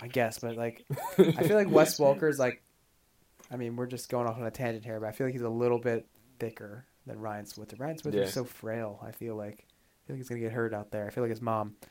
[0.00, 0.84] I guess, but like
[1.18, 2.62] I feel like Wes is like,
[3.50, 5.42] I mean, we're just going off on a tangent here, but I feel like he's
[5.42, 6.06] a little bit
[6.38, 7.76] thicker than Ryan Switzer.
[7.78, 8.30] Ryan Switzer's Yeah.
[8.32, 9.00] so frail.
[9.02, 11.06] I feel like I feel like he's gonna get hurt out there.
[11.06, 11.76] I feel like his mom.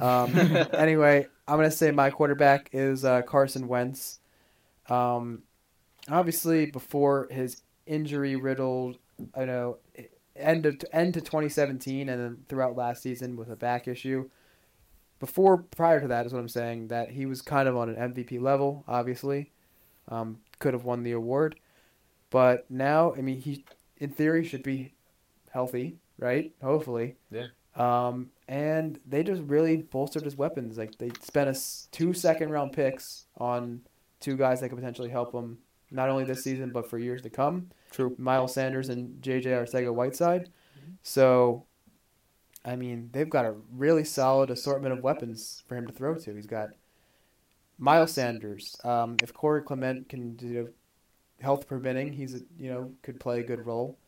[0.00, 0.32] Um,
[0.74, 4.20] anyway, I'm gonna say my quarterback is uh, Carson Wentz.
[4.88, 5.42] Um,
[6.08, 8.98] obviously, before his injury riddled,
[9.34, 9.78] I know
[10.40, 14.28] end of end to 2017, and then throughout last season with a back issue.
[15.20, 18.12] Before, prior to that, is what I'm saying that he was kind of on an
[18.12, 18.84] MVP level.
[18.86, 19.50] Obviously,
[20.08, 21.56] um, could have won the award,
[22.30, 23.64] but now, I mean, he
[23.96, 24.92] in theory should be
[25.50, 26.52] healthy, right?
[26.62, 27.16] Hopefully.
[27.32, 27.46] Yeah.
[27.74, 30.78] Um, and they just really bolstered his weapons.
[30.78, 33.82] Like they spent a s- two second round picks on
[34.20, 35.58] two guys that could potentially help him
[35.90, 37.70] not only this season but for years to come.
[37.90, 38.14] True.
[38.18, 40.50] Miles Sanders and JJ Arcega Whiteside.
[41.02, 41.64] So,
[42.64, 46.34] I mean, they've got a really solid assortment of weapons for him to throw to.
[46.34, 46.70] He's got
[47.78, 48.76] Miles Sanders.
[48.84, 50.70] Um, if Corey Clement can do
[51.40, 53.98] health permitting, he's a, you know could play a good role.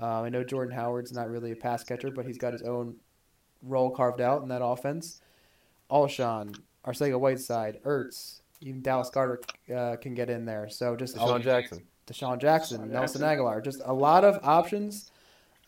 [0.00, 2.96] Uh, I know Jordan Howard's not really a pass catcher, but he's got his own
[3.62, 5.20] role carved out in that offense.
[5.90, 9.40] Alshon, Arcega Whiteside, Ertz, even Dallas Carter
[9.74, 10.68] uh, can get in there.
[10.68, 11.82] So just DeSean Jackson.
[12.06, 15.10] DeSean Jackson, Nelson Agholor, just a lot of options,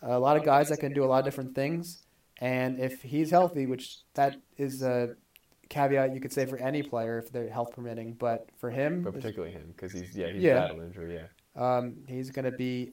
[0.02, 2.02] a lot of guys that can do a lot of different things.
[2.40, 5.16] And if he's healthy, which that is a
[5.68, 9.14] caveat you could say for any player if they're health permitting, but for him, But
[9.14, 10.54] particularly him, because he's yeah he's Yeah.
[10.54, 11.14] battled injury.
[11.14, 11.26] Yeah.
[11.76, 12.92] um, he's going to be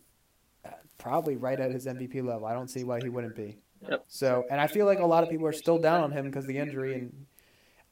[0.66, 2.46] uh, probably right at his MVP level.
[2.48, 3.60] I don't see why he wouldn't be.
[3.88, 4.06] Yep.
[4.08, 6.46] So, and I feel like a lot of people are still down on him because
[6.46, 6.96] of the injury.
[6.96, 7.26] And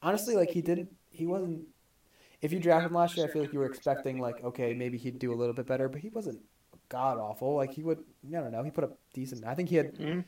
[0.01, 1.67] honestly, like he didn't, he wasn't.
[2.43, 4.97] If you drafted him last year, I feel like you were expecting like, okay, maybe
[4.97, 6.41] he'd do a little bit better, but he wasn't
[6.89, 7.55] god awful.
[7.55, 9.45] Like he would, I don't know, he put up decent.
[9.45, 10.25] I think he had, Mhm.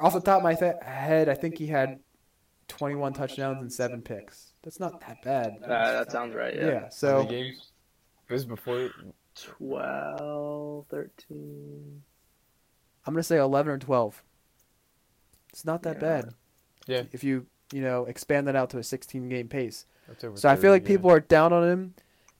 [0.00, 1.98] off the top of my th- head, I think he had
[2.68, 4.52] 21 touchdowns and seven picks.
[4.62, 5.58] That's not that bad.
[5.62, 6.54] Uh, that sounds right.
[6.54, 6.66] yeah.
[6.66, 6.88] Yeah.
[6.90, 7.72] So games?
[8.28, 8.90] This is before.
[9.34, 12.02] 12, 13.
[13.06, 14.22] I'm gonna say 11 or 12.
[15.50, 16.00] It's not that Yeah.
[16.00, 16.34] bad.
[16.86, 17.02] Yeah.
[17.12, 19.86] If you you know expand that out to a 16 game pace.
[20.08, 20.88] That's So I feel like yeah.
[20.88, 21.94] people are down on him,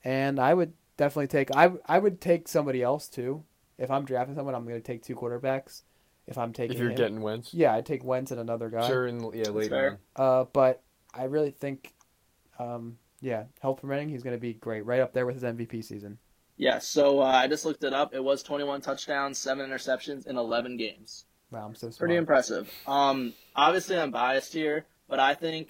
[0.04, 3.44] and I would definitely take I I would take somebody else too.
[3.78, 5.82] If I'm drafting someone, I'm gonna take two quarterbacks.
[6.26, 6.96] If I'm taking If you're him.
[6.96, 7.54] getting Wentz.
[7.54, 8.86] yeah, I'd take Wentz and another guy.
[8.86, 10.82] Sure, and yeah, later Uh, but
[11.14, 11.94] I really think,
[12.58, 16.18] um, yeah, health permitting, he's gonna be great, right up there with his MVP season.
[16.58, 18.12] Yeah, so uh, I just looked it up.
[18.14, 21.24] It was 21 touchdowns, 7 interceptions in 11 games.
[21.50, 21.98] Wow, I'm so smart.
[21.98, 22.70] Pretty impressive.
[22.86, 25.68] Um, obviously, I'm biased here, but I think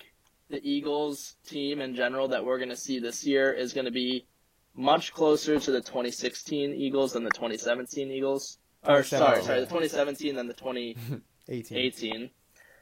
[0.51, 3.91] the Eagles team in general that we're going to see this year is going to
[3.91, 4.27] be
[4.75, 8.59] much closer to the 2016 Eagles than the 2017 Eagles.
[8.87, 11.23] Or sorry, sorry, the 2017 than the 2018.
[11.77, 12.31] 18.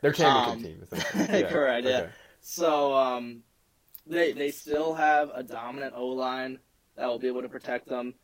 [0.03, 1.29] They're championship Um, team.
[1.43, 1.99] Yeah, Correct, yeah.
[2.01, 2.11] okay.
[2.41, 3.43] So um,
[4.07, 6.59] they they still have a dominant O line
[6.97, 8.15] that will be able to protect them.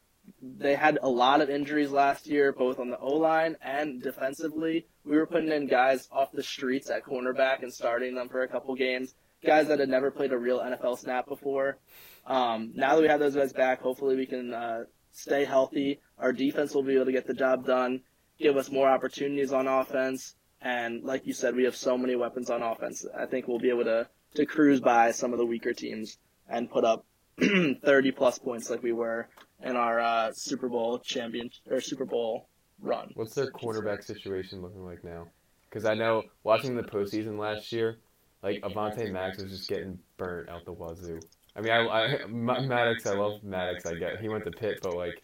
[0.40, 4.86] They had a lot of injuries last year, both on the O line and defensively.
[5.04, 8.48] We were putting in guys off the streets at cornerback and starting them for a
[8.48, 9.14] couple games.
[9.44, 11.78] Guys that had never played a real NFL snap before.
[12.26, 16.00] Um, now that we have those guys back, hopefully we can uh, stay healthy.
[16.18, 18.02] Our defense will be able to get the job done,
[18.38, 22.50] give us more opportunities on offense, and like you said, we have so many weapons
[22.50, 23.04] on offense.
[23.16, 26.70] I think we'll be able to to cruise by some of the weaker teams and
[26.70, 27.04] put up
[27.40, 29.28] 30 plus points like we were
[29.64, 32.48] in our uh, Super Bowl champion or Super Bowl
[32.80, 33.12] run.
[33.14, 35.28] What's their quarterback situation looking like now?
[35.68, 37.98] Because I know watching the postseason last year,
[38.42, 41.20] like Avonte Max was just getting burnt out the wazoo.
[41.54, 43.86] I mean, I, I Maddox, I love Maddox.
[43.86, 45.22] I get he went to Pitt, but like,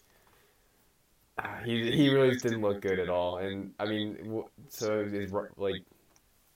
[1.65, 3.39] he he really didn't look good at all.
[3.39, 5.83] And I mean, so is like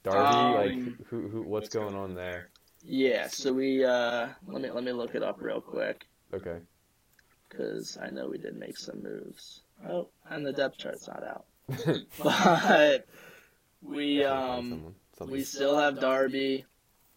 [0.02, 2.48] Darby, Um, like who who what's going on there?
[2.84, 6.58] Yeah, so we uh, let me let me look it up real quick Okay,
[7.52, 9.60] because I know we did make some moves.
[9.88, 11.44] Oh, and the depth chart's not out,
[12.22, 13.06] but
[13.82, 14.94] we um.
[15.28, 16.64] We still have Darby,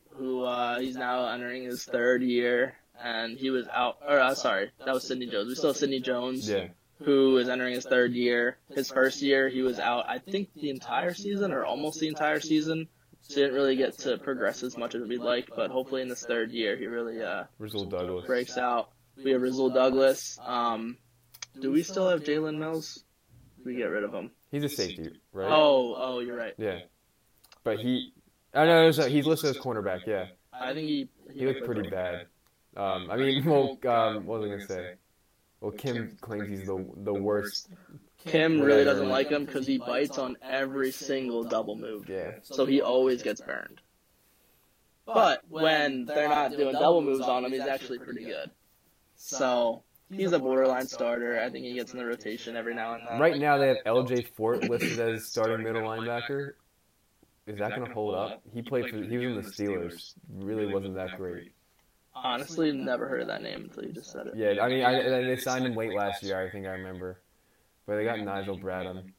[0.09, 3.97] who uh, he's now entering his third year, and he was out.
[4.07, 5.47] Or uh, sorry, that was Sidney Jones.
[5.47, 6.67] We still have Sidney Jones, yeah,
[7.03, 8.57] who is entering his third year.
[8.75, 10.05] His first year, he was out.
[10.07, 12.87] I think the entire season, or almost the entire season.
[13.21, 16.09] So he didn't really get to progress as much as we'd like, but hopefully in
[16.09, 18.27] this third year, he really uh, Rasul Douglas.
[18.27, 18.89] breaks out.
[19.23, 20.38] We have Rasul Douglas.
[20.43, 20.97] Um,
[21.60, 23.04] do we still have Jalen Mills?
[23.63, 24.32] We get rid of him.
[24.51, 25.49] He's a safety, right?
[25.49, 26.54] Oh, oh, you're right.
[26.58, 26.80] Yeah,
[27.63, 28.13] but he.
[28.54, 30.06] I know so he's listed as cornerback.
[30.06, 32.28] Yeah, I think he he looked pretty bad.
[32.78, 34.93] Um, I mean, well, um, what was I gonna say?
[35.62, 37.69] Well, Kim claims he's the the worst.
[38.25, 42.10] Kim really doesn't like him because he bites on every single double move.
[42.10, 43.82] Yeah, So he always gets burned.
[45.06, 48.49] But when they're not doing double moves on him, he's actually pretty good.
[49.15, 51.39] So he's a borderline starter.
[51.39, 53.19] I think he gets in the rotation every now and then.
[53.19, 54.23] right now they have L.J.
[54.36, 56.51] Fort listed as starting middle linebacker.
[57.47, 58.41] is that going to hold up?
[58.54, 60.13] He played for he was in the Steelers.
[60.30, 61.51] Really wasn't that great.
[62.13, 64.34] Honestly, never heard of that name until you just said it.
[64.38, 66.41] Yeah, I mean, I, they signed him late last year.
[66.41, 67.19] I think I remember,
[67.86, 69.12] but they got Nigel Bradham.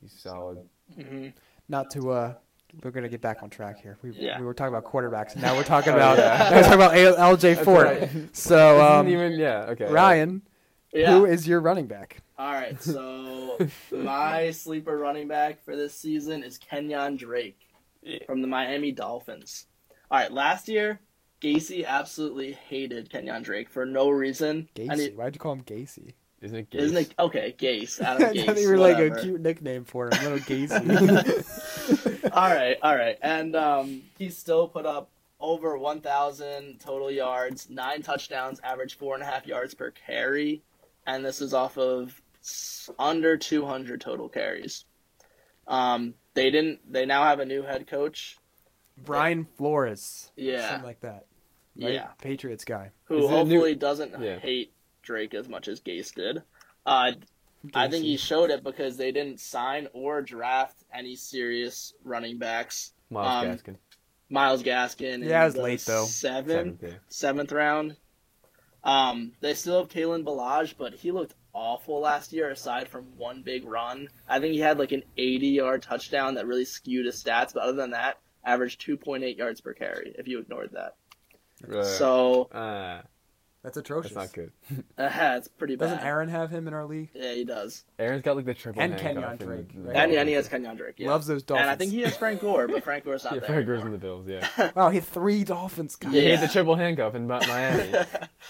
[0.00, 0.58] He's solid.
[0.94, 1.28] hmm
[1.68, 2.34] Not to uh,
[2.82, 3.98] we're gonna get back on track here.
[4.02, 4.38] We, Yeah.
[4.38, 6.38] we were talking about quarterbacks, now we're talking Oh, about yeah.
[6.50, 7.86] now we're talking about A- LJ That's Fort.
[7.86, 8.36] right.
[8.36, 9.86] So um, even yeah okay.
[9.86, 10.42] Ryan,
[10.92, 11.12] Yeah.
[11.12, 12.22] who is your running back?
[12.38, 12.80] All right.
[12.82, 13.58] So
[13.92, 17.58] my sleeper running back for this season is Kenyan Drake
[18.02, 18.24] Yeah.
[18.26, 19.66] from the Miami Dolphins.
[20.10, 20.32] All right.
[20.32, 21.00] Last year,
[21.42, 24.68] Gacy absolutely hated Kenyan Drake for no reason.
[24.74, 24.98] Gacy.
[25.10, 26.14] he- Why'd you call him Gacy?
[26.42, 26.68] Isn't it?
[26.74, 27.54] Isn't it okay?
[27.58, 28.00] Gase.
[28.04, 28.46] I Adam Gase.
[28.46, 32.30] thought you were like a cute nickname for him, little Gacy.
[32.32, 38.02] all right, all right, and um, he still put up over 1,000 total yards, nine
[38.02, 40.62] touchdowns, average four and a half yards per carry,
[41.06, 42.20] and this is off of
[42.98, 44.84] under 200 total carries.
[45.66, 46.80] Um, they didn't.
[46.90, 48.38] They now have a new head coach.
[48.96, 50.30] Brian Flores.
[50.36, 51.26] Yeah, Something like that.
[51.80, 51.94] Right?
[51.94, 52.90] yeah, Patriots guy.
[53.04, 54.38] who a new- hopefully doesn't Yeah.
[54.38, 54.72] hate
[55.10, 56.42] Drake as much as Gase did.
[56.86, 57.12] Uh,
[57.74, 62.92] I think he showed it because they didn't sign or draft any serious running backs.
[63.10, 63.76] Myles um, Gaskin.
[64.30, 65.24] Myles Gaskin.
[65.26, 66.04] Yeah, it was late, though.
[66.04, 66.98] Seven, Seventh, yeah.
[67.08, 67.96] seventh round.
[68.84, 72.50] Um, they still have Kalen Ballage, but he looked awful last year.
[72.50, 76.64] Aside from one big run, I think he had like an 80-yard touchdown that really
[76.64, 77.52] skewed his stats.
[77.52, 80.14] But other than that, averaged 2.8 yards per carry.
[80.16, 80.94] If you ignored that,
[81.70, 83.02] Uh, so uh,
[83.62, 84.12] That's atrocious.
[84.14, 84.52] that's not good.
[84.98, 85.90] uh, it's pretty bad.
[85.90, 87.10] Doesn't Aaron have him in our league?
[87.12, 87.84] Yeah, he does.
[87.98, 89.96] Aaron's got like the triple And handcuff Kenyan Drake, the- right?
[89.96, 90.94] And, and he has Kenyan Drake.
[90.96, 91.10] Yeah.
[91.10, 91.64] Loves those Dolphins.
[91.64, 93.48] and I think he has Frank Gore, but Frank Gore's not Yeah, there.
[93.50, 94.26] Frank Gore's in the Bills.
[94.26, 94.70] Yeah.
[94.74, 95.96] Wow, he had three Dolphins.
[95.96, 96.12] guys.
[96.12, 96.36] He Yeah.
[96.36, 97.92] had the triple handcuff in Miami.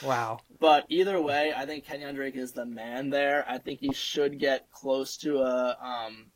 [0.05, 0.39] Wow.
[0.61, 3.45] But either way, I think Kenyan Drake is the man there.
[3.49, 6.27] I think he should get close to a um,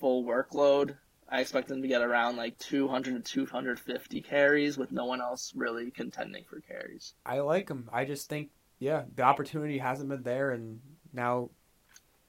[0.00, 0.96] full workload.
[1.30, 5.52] I expect him to get around like 200 to 250 carries with no one else
[5.54, 7.14] really contending for carries.
[7.26, 7.88] I like him.
[7.92, 10.80] I just think, yeah, the opportunity hasn't been there, and
[11.12, 11.50] now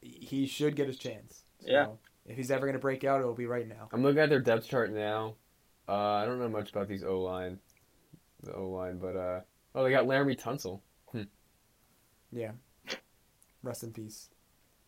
[0.02, 1.44] he should get his chance.
[1.62, 1.88] So Yeah.
[2.26, 3.88] If he's ever going to break out, it'll be right now.
[3.92, 5.36] I'm looking at their depth chart now.
[5.88, 7.58] Uh, I don't know much about these O line,
[8.44, 9.40] the O line, but uh,
[9.74, 10.82] oh, they got Laremy Tunsil.
[12.32, 12.52] Yeah.
[13.64, 14.30] Rest in peace.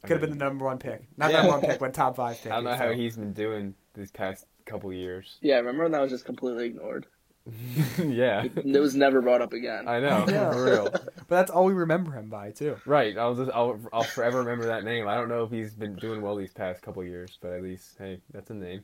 [0.04, 1.08] Could have been the number one pick.
[1.18, 1.38] Not Yeah.
[1.38, 2.52] number one pick, but top five pick.
[2.52, 2.78] I don't know so.
[2.78, 5.38] how he's been doing these past couple years.
[5.42, 7.06] Yeah, remember when that was just completely ignored?
[7.98, 9.88] yeah, It was never brought up again.
[9.88, 10.52] I know Yeah.
[10.52, 10.90] for real.
[10.92, 12.78] But that's all we remember him by, too.
[12.86, 15.08] Right, I'll just I'll I'll forever remember that name.
[15.08, 17.96] I don't know if he's been doing well these past couple years, but at least
[17.98, 18.84] hey, that's a name.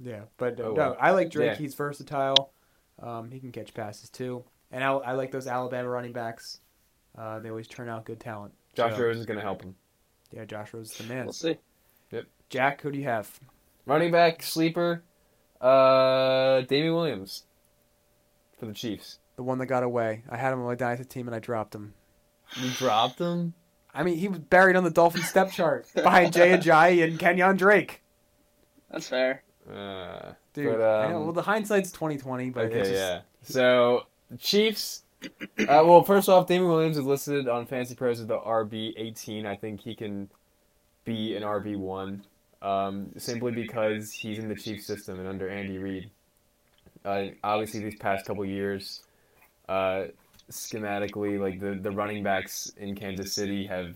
[0.00, 0.96] Yeah, but uh, Oh, no, well.
[1.00, 1.52] I like Drake.
[1.52, 1.56] Yeah.
[1.56, 2.50] He's versatile.
[3.00, 6.58] Um, he can catch passes too, and I, I like those Alabama running backs.
[7.16, 8.52] Uh, they always turn out good talent.
[8.74, 9.76] Josh So, Rose is gonna help him.
[10.32, 11.26] Yeah, Josh Rosen is the man.
[11.26, 11.56] We'll see.
[12.10, 12.24] Yep.
[12.50, 13.38] Jack, who do you have?
[13.86, 15.02] Running back sleeper,
[15.60, 17.44] uh, Damien Williams
[18.58, 19.18] for the Chiefs.
[19.36, 20.22] The one that got away.
[20.30, 21.92] I had him on my dynasty team and I dropped him.
[22.56, 23.54] You dropped him.
[23.92, 27.56] I mean, he was buried on the Dolphins depth chart behind Jay Ajayi and Kenyan
[27.56, 28.02] Drake.
[28.90, 29.42] That's fair.
[29.70, 32.92] Uh, Dude, But, I know, um, well, the hindsight's twenty twenty, but it's okay, just,
[32.92, 33.20] yeah.
[33.42, 34.06] So
[34.38, 35.02] Chiefs.
[35.22, 39.46] Uh, well, first off, Damien Williams is listed on Fantasy Pros as the RB eighteen.
[39.46, 40.28] I think he can
[41.04, 42.24] be an RB one,
[42.64, 46.10] um, simply because he's in the Chiefs system and under Andy Reid.
[47.04, 49.02] Uh, obviously, these past couple years,
[49.68, 50.04] uh,
[50.50, 53.94] schematically, like the the running backs in Kansas City have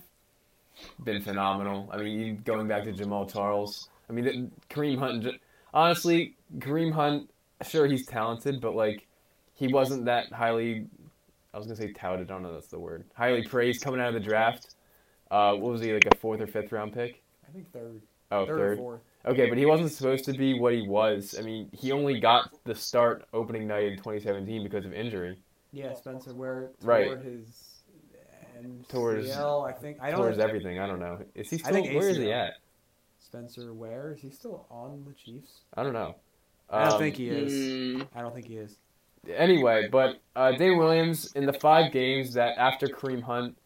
[1.04, 1.88] been phenomenal.
[1.92, 3.88] I mean, going back to Jamaal Charles.
[4.08, 5.26] I mean, the- Kareem Hunt.
[5.74, 7.30] Honestly, Kareem Hunt.
[7.66, 9.06] Sure, he's talented, but like,
[9.54, 10.86] he wasn't that highly.
[11.52, 12.30] I was gonna say touted.
[12.30, 13.04] I don't know if that's the word.
[13.14, 14.74] Highly praised coming out of the draft.
[15.30, 17.22] Uh, what was he like a fourth or fifth round pick?
[17.48, 18.00] I think third,
[18.30, 18.78] Oh, third, or third.
[18.78, 19.00] fourth.
[19.26, 21.34] Okay, but he wasn't supposed to be what he was.
[21.38, 25.38] I mean, he only got the start opening night in 2017 because of injury.
[25.72, 27.18] Yeah, Spencer Ware tore Right.
[27.22, 27.82] his
[28.58, 29.98] MCL, Towards- I think.
[30.00, 30.20] I don't.
[30.20, 31.18] Towards everything, I don't know.
[31.34, 31.72] Is he I still?
[31.74, 32.54] think Where is he at?
[33.18, 35.60] Spencer Ware is he still on the Chiefs?
[35.74, 36.14] I don't know.
[36.70, 37.52] I don't Um, think he is.
[37.52, 38.76] Mm, I don't think he is.
[39.28, 43.56] Anyway, but uh, Damien Williams in the five games that after Kareem Hunt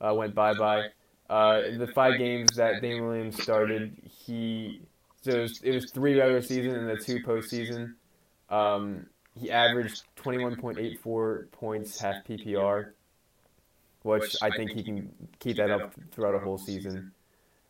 [0.00, 0.88] uh, went bye bye,
[1.30, 3.96] uh, the five games that Damien Williams started,
[4.26, 4.82] he
[5.22, 7.94] so it was, it was three regular season and the two postseason.
[8.50, 9.06] Um,
[9.38, 12.90] he averaged twenty one point eight four points half PPR,
[14.02, 17.12] which I think he can keep that up throughout a whole season,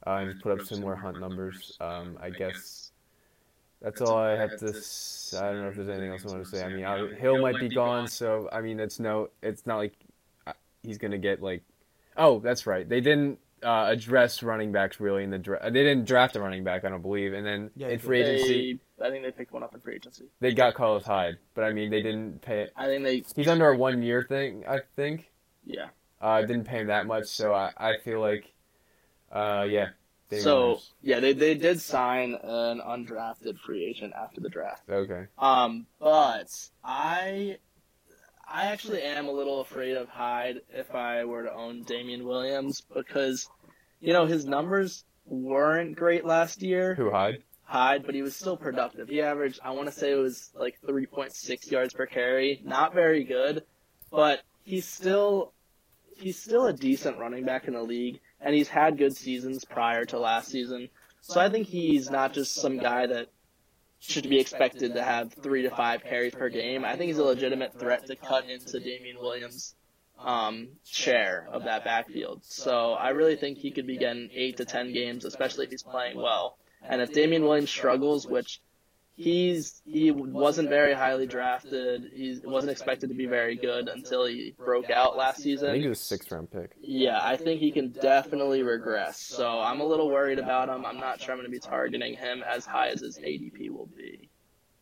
[0.07, 1.77] uh, and put up similar Hunt numbers.
[1.81, 2.89] Um, I guess.
[3.81, 4.69] That's all I have to.
[4.69, 6.63] s- I don't know if there's anything else I want to say.
[6.65, 9.31] I mean, I, Hill might be gone, so I mean, it's no.
[9.43, 9.95] It's not like
[10.47, 10.53] uh,
[10.85, 11.63] he's gonna get like.
[12.17, 12.89] Oh, that's right.
[12.89, 13.39] They didn't.
[13.65, 15.63] uh, address running backs really in the draft.
[15.63, 18.21] They didn't draft a running back, I don't believe, and then Yeah, in they- free
[18.21, 20.25] agency They, I think they picked one up in free agency.
[20.41, 22.67] they got Carlos Hyde, but I mean they didn't pay.
[22.75, 25.31] I think they, He's under a one year thing, I think.
[25.65, 25.91] yeah.
[26.21, 28.53] Uh, didn't pay him that much, so I, I feel like,
[29.31, 29.91] uh, yeah.
[30.29, 34.83] they So were- yeah, they they did sign an undrafted free agent after the draft.
[34.91, 35.27] okay.
[35.39, 36.49] Um, but
[36.83, 37.59] I,
[38.53, 42.83] I actually am a little afraid of Hyde if I were to own Damien Williams
[42.83, 43.49] because,
[43.99, 46.95] you know, his numbers weren't great last year.
[46.95, 47.43] Who Hyde?
[47.65, 49.09] Hyde, but he was still productive.
[49.09, 52.61] He averaged, I want to say it was like 3.6 yards per carry.
[52.63, 53.65] Not very good,
[54.11, 55.55] but he's still,
[56.19, 60.05] he's still a decent running back in the league, and he's had good seasons prior
[60.05, 60.91] to last season.
[61.23, 63.29] So I think he's not just some guy that
[64.03, 66.85] should be expected to have three to five carries per game.
[66.85, 69.77] I think he's a legitimate threat to cut into Damien Williams'
[70.19, 72.41] um, share of that backfield.
[72.45, 75.85] So I really think he could be getting eight to ten games, especially if he's
[75.85, 76.59] playing well.
[76.83, 78.61] And if Damien Williams struggles, which
[79.17, 84.55] he's he wasn't very highly drafted, he wasn't expected to be very good until he
[84.57, 85.69] broke out last season.
[85.69, 86.73] I think he was a sixth round pick.
[86.81, 89.19] Yeah, I think he can definitely regress.
[89.19, 90.85] So I'm a little worried about him.
[90.85, 93.89] I'm not sure I'm going to be targeting him as high as his ADP will
[93.97, 94.29] be.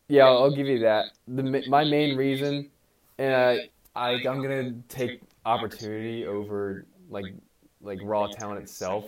[0.07, 1.05] Yeah, I'll, I'll give you that.
[1.27, 2.69] The my main reason,
[3.17, 7.33] and I, I I'm gonna take opportunity over like
[7.81, 9.05] like raw talent itself.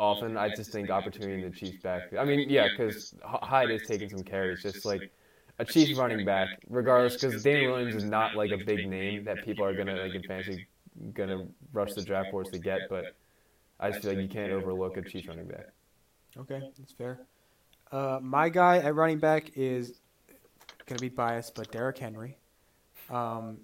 [0.00, 2.22] Often, I just think opportunity in the Chiefs backfield.
[2.22, 5.10] I mean, yeah, because Hyde is taking some carries, just like
[5.58, 7.14] a Chiefs running back, regardless.
[7.14, 10.22] Because Daniel Williams is not like a big name that people are gonna like in
[10.22, 10.66] fantasy
[11.14, 12.82] gonna rush the draft boards to get.
[12.88, 13.16] But
[13.80, 15.66] I just feel like you can't overlook a Chiefs running back.
[16.36, 17.20] Okay, that's fair.
[17.90, 20.00] Uh, my guy at running back is
[20.86, 22.38] gonna be biased, but Derrick Henry.
[23.10, 23.58] Um,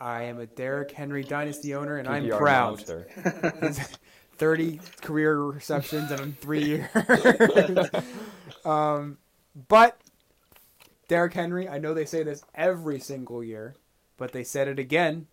[0.00, 2.84] I am a Derrick Henry dynasty owner, and I'm PPR proud.
[4.40, 4.56] monster.
[4.56, 7.90] He's 30 career receptions in three years.
[8.64, 9.18] um,
[9.68, 10.00] but
[11.08, 13.74] Derrick Henry, I know they say this every single year,
[14.16, 15.26] but they said it again.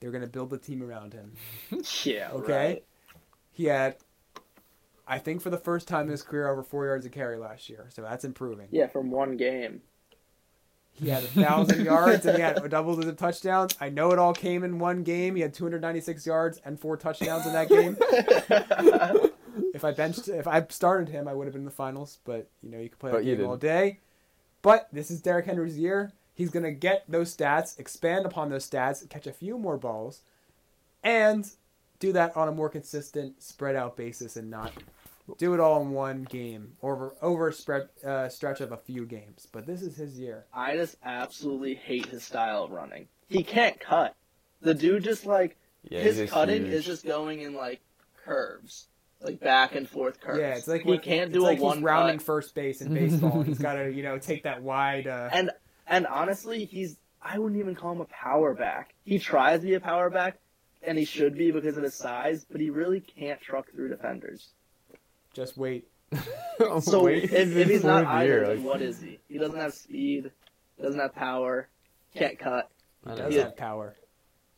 [0.00, 1.32] They're going to build the team around him.
[2.04, 2.30] Yeah.
[2.32, 2.52] Okay?
[2.52, 2.84] right.
[3.50, 3.96] He had,
[5.08, 7.70] I think, for the first time in his career, over four yards a carry last
[7.70, 7.86] year.
[7.88, 8.68] So that's improving.
[8.70, 9.80] Yeah, from one game.
[10.98, 13.76] He had a thousand yards and he had a double digit touchdowns.
[13.80, 15.36] I know it all came in one game.
[15.36, 17.96] He had 296 yards and four touchdowns in that game.
[19.74, 22.18] if I benched, if I started him, I would have been in the finals.
[22.24, 23.74] But you know, you could play But that you game all didn't.
[23.76, 23.98] day.
[24.62, 26.12] But this is Derrick Henry's year.
[26.34, 30.22] He's gonna get those stats, expand upon those stats, catch a few more balls,
[31.02, 31.48] and
[31.98, 34.72] do that on a more consistent, spread out basis, and not
[35.38, 39.46] do it all in one game over over spread uh, stretch of a few games.
[39.50, 40.44] But this is his year.
[40.52, 43.08] I just absolutely hate his style of running.
[43.28, 44.14] He can't cut.
[44.60, 45.56] The dude just like
[45.88, 46.74] Yeah, his cutting huge.
[46.74, 47.80] is just going in like
[48.24, 48.86] curves,
[49.20, 50.40] like back and forth curves.
[50.40, 52.26] Yeah, it's like he when- can't it's do like a one he's rounding cut.
[52.26, 53.42] first base in baseball.
[53.42, 55.06] he's got to you know take that wide.
[55.06, 55.50] Uh, And
[55.86, 58.94] and honestly, he's I wouldn't even call him a power back.
[59.04, 60.38] He tries to be a power back,
[60.82, 64.50] and he should be because of his size, but he really can't truck through defenders.
[65.36, 65.86] Just wait.
[66.80, 69.18] So Wait, if, if he's not either, year, like- what is he?
[69.28, 70.30] He doesn't have speed,
[70.80, 71.68] doesn't have power,
[72.14, 72.70] can't cut.
[73.04, 73.42] I He don't does know.
[73.44, 73.94] have power.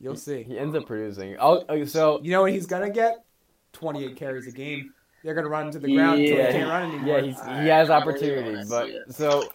[0.00, 0.44] You'll see.
[0.44, 1.36] He ends up producing.
[1.40, 3.24] I'll, uh, so You know what he's gonna get?
[3.72, 4.94] Twenty-eight carries a game.
[5.24, 7.18] They're gonna run to the ground until Yeah, he can't run anymore.
[7.18, 8.68] yeah, he's, he has I really opportunity.
[8.68, 9.50] But so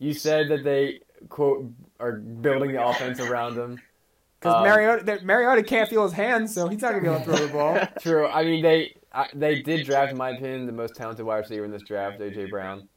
[0.00, 1.70] you said that they quote
[2.00, 3.80] are building the offense around him.
[4.40, 7.24] Because Um, Mariota, Mariota can't feel his hands, so he's not gonna be able to
[7.24, 7.80] throw the ball.
[8.00, 8.26] True.
[8.26, 11.64] I mean, they I, they did draft, in my opinion, the most talented wide receiver
[11.64, 12.88] in this draft, AJ Brown.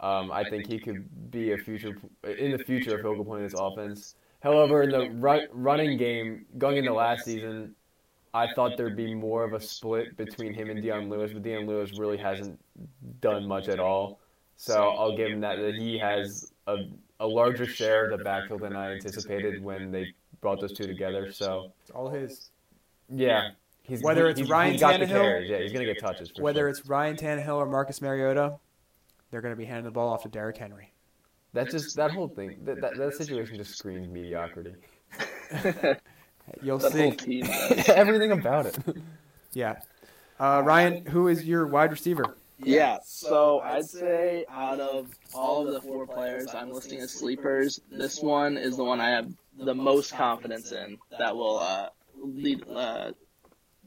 [0.00, 1.96] Um, I think he could be a future
[2.38, 4.16] in the future a focal point of this offense.
[4.42, 7.74] However, in the run, running game going into last season,
[8.34, 11.66] I thought there'd be more of a split between him and Dion Lewis, but Dion
[11.66, 12.60] Lewis really hasn't
[13.20, 14.20] done much at all.
[14.56, 16.76] So I'll give him that that he has a,
[17.20, 21.32] a larger share of the backfield than I anticipated when they brought those two together.
[21.32, 22.50] So It's all his.
[23.08, 23.50] yeah,
[23.84, 25.50] he's Whether it's he's, Ryan he's got the Tannehill- carries.
[25.50, 26.30] Yeah, he's gonna get touches.
[26.30, 26.68] For Whether sure.
[26.68, 28.56] it's Ryan Tannehill or Marcus Mariota,
[29.30, 30.92] they're gonna be handing the ball off to Derrick Henry.
[31.52, 32.58] That's just that whole thing.
[32.64, 34.74] That that, that situation just screams mediocrity.
[36.62, 37.16] You'll That whole see.
[37.42, 37.46] team.
[37.88, 38.78] Everything about it.
[39.52, 39.76] Yeah.
[40.40, 42.36] Uh, Ryan, who is your wide receiver?
[42.58, 47.80] Yeah, so I'd say out of all of the four players I'm listing as sleepers,
[47.88, 52.64] this one is the one I have the most confidence in that will uh, lead,
[52.68, 53.12] uh,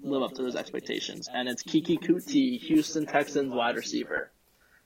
[0.01, 4.31] live up to those expectations, and it's Keke Coutee, Houston Texans wide receiver.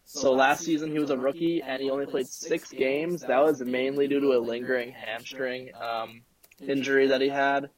[0.05, 3.21] So last season he was a rookie and he only played six games.
[3.21, 6.23] That was mainly due to a lingering hamstring um,
[6.59, 7.69] injury that he had.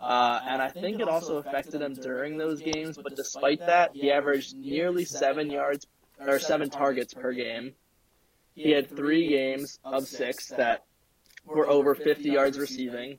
[0.00, 4.10] Uh, and I think it also affected him during those games, but despite that, he
[4.10, 5.86] averaged nearly seven yards
[6.20, 7.74] or seven targets per game.
[8.54, 10.84] He had three games of six that
[11.46, 13.18] were over 50 yards receiving.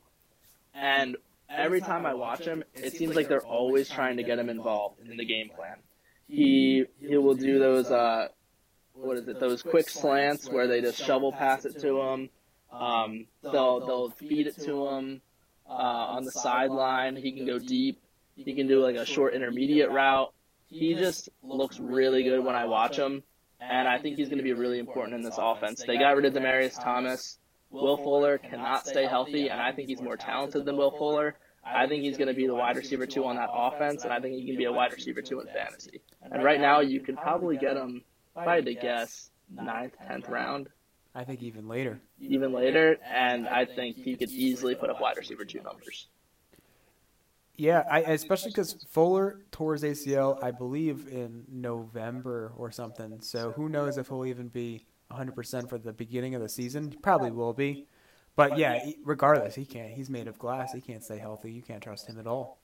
[0.73, 1.17] And
[1.49, 4.99] every time I watch him, it seems like they're always trying to get him involved
[5.07, 5.77] in the game plan.
[6.27, 8.29] He he will do those uh,
[8.93, 9.39] what is it?
[9.39, 12.29] Those quick slants where they just shovel pass it to him.
[12.71, 15.21] Um, they'll they'll feed it to him
[15.67, 17.15] uh, on the sideline.
[17.15, 18.01] He can go deep.
[18.35, 20.33] He can do like a short intermediate route.
[20.67, 23.23] He just looks really good when I watch him,
[23.61, 25.83] and I think he's going to be really important in this offense.
[25.85, 27.37] They got rid of Demaryius Thomas.
[27.75, 31.35] Will Fuller cannot stay healthy, and I think he's more talented than Will Fuller.
[31.63, 34.19] I think he's going to be the wide receiver two on that offense, and I
[34.19, 36.01] think he can be a wide receiver two in fantasy.
[36.21, 38.03] And right now, you can probably get him,
[38.35, 40.69] if I had to guess, ninth, tenth round,
[41.15, 41.99] I think even later.
[42.19, 46.07] even later, and I think he could easily put up wide receiver two numbers.
[47.57, 53.21] Yeah, I, especially because Fuller tore his ACL, I believe, in November or something.
[53.21, 56.91] So who knows if he'll even be 100% for the beginning of the season?
[56.91, 57.85] He probably will be.
[58.35, 59.93] But yeah, regardless, he can't.
[59.93, 60.73] He's made of glass.
[60.73, 61.51] He can't stay healthy.
[61.51, 62.59] You can't trust him at all.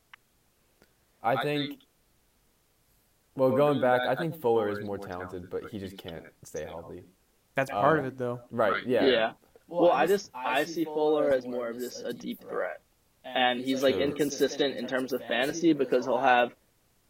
[1.23, 1.79] I think.
[3.35, 7.03] Well, going back, I think Fuller is more talented, but he just can't stay healthy.
[7.55, 8.41] That's part of Um, it, though.
[8.51, 8.85] Right?
[8.85, 9.05] Yeah.
[9.05, 9.31] Yeah.
[9.69, 12.81] Well, I just I see Fuller as more of just a deep threat,
[13.23, 16.53] and he's like inconsistent in terms of fantasy because he'll have.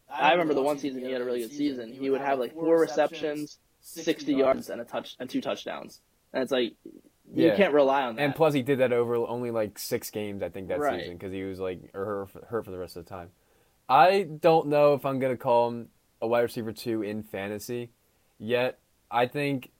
[0.08, 1.92] I remember the one season he had a really good season.
[1.92, 6.00] He would have like four receptions, sixty yards, and a touch and two touchdowns.
[6.32, 6.74] And it's like
[7.34, 7.56] you Yeah.
[7.56, 8.22] can't rely on that.
[8.22, 11.00] And plus, he did that over only like six games, I think, that Right.
[11.00, 13.30] season because he was like or hurt, hurt for the rest of the time.
[13.88, 15.88] I don't know if I'm gonna call him
[16.20, 17.90] a wide receiver two in fantasy
[18.38, 18.78] yet.
[19.10, 19.70] I think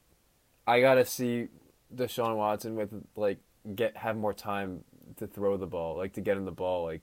[0.67, 1.49] I gotta see
[1.95, 3.39] Deshaun Watson with like
[3.75, 4.85] get have more time
[5.17, 7.03] to throw the ball, like to get him the ball, like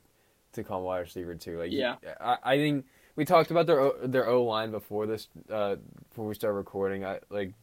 [0.54, 1.58] to call him wide receiver two.
[1.60, 1.96] Like Yeah.
[2.20, 2.86] I, I think
[3.20, 5.76] we talked about their O- their O line before this uh,
[6.08, 7.04] before we started recording.
[7.06, 7.54] I like.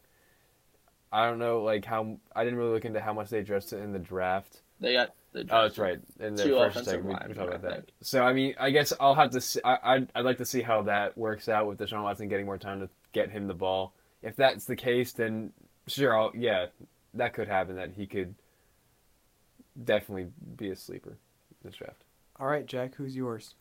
[1.11, 3.77] I don't know, like how I didn't really look into how much they addressed it
[3.77, 4.61] in the draft.
[4.79, 5.99] they got the Oh, that's right.
[6.19, 7.91] In the Two first offensive segment, we, we linemen, talked about that.
[8.01, 9.41] So I mean, I guess I'll have to.
[9.41, 12.45] See, I I'd, I'd like to see how that works out with Deshaun Watson getting
[12.45, 13.93] more time to get him the ball.
[14.21, 15.53] If that's the case, then
[15.87, 16.67] sure, I'll, yeah,
[17.15, 17.77] that could happen.
[17.77, 18.35] That he could
[19.83, 22.03] definitely be a sleeper in this draft.
[22.39, 23.55] All right, Jack, who's yours?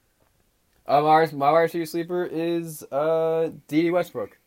[0.86, 4.38] Uh, my my wide receiver sleeper is uh DeDe Westbrook.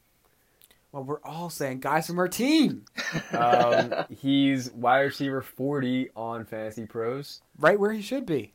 [0.91, 2.85] Well, we're all saying guys from our team.
[3.31, 7.41] Um, he's wide receiver forty on Fantasy Pros.
[7.57, 8.53] Right where he should be.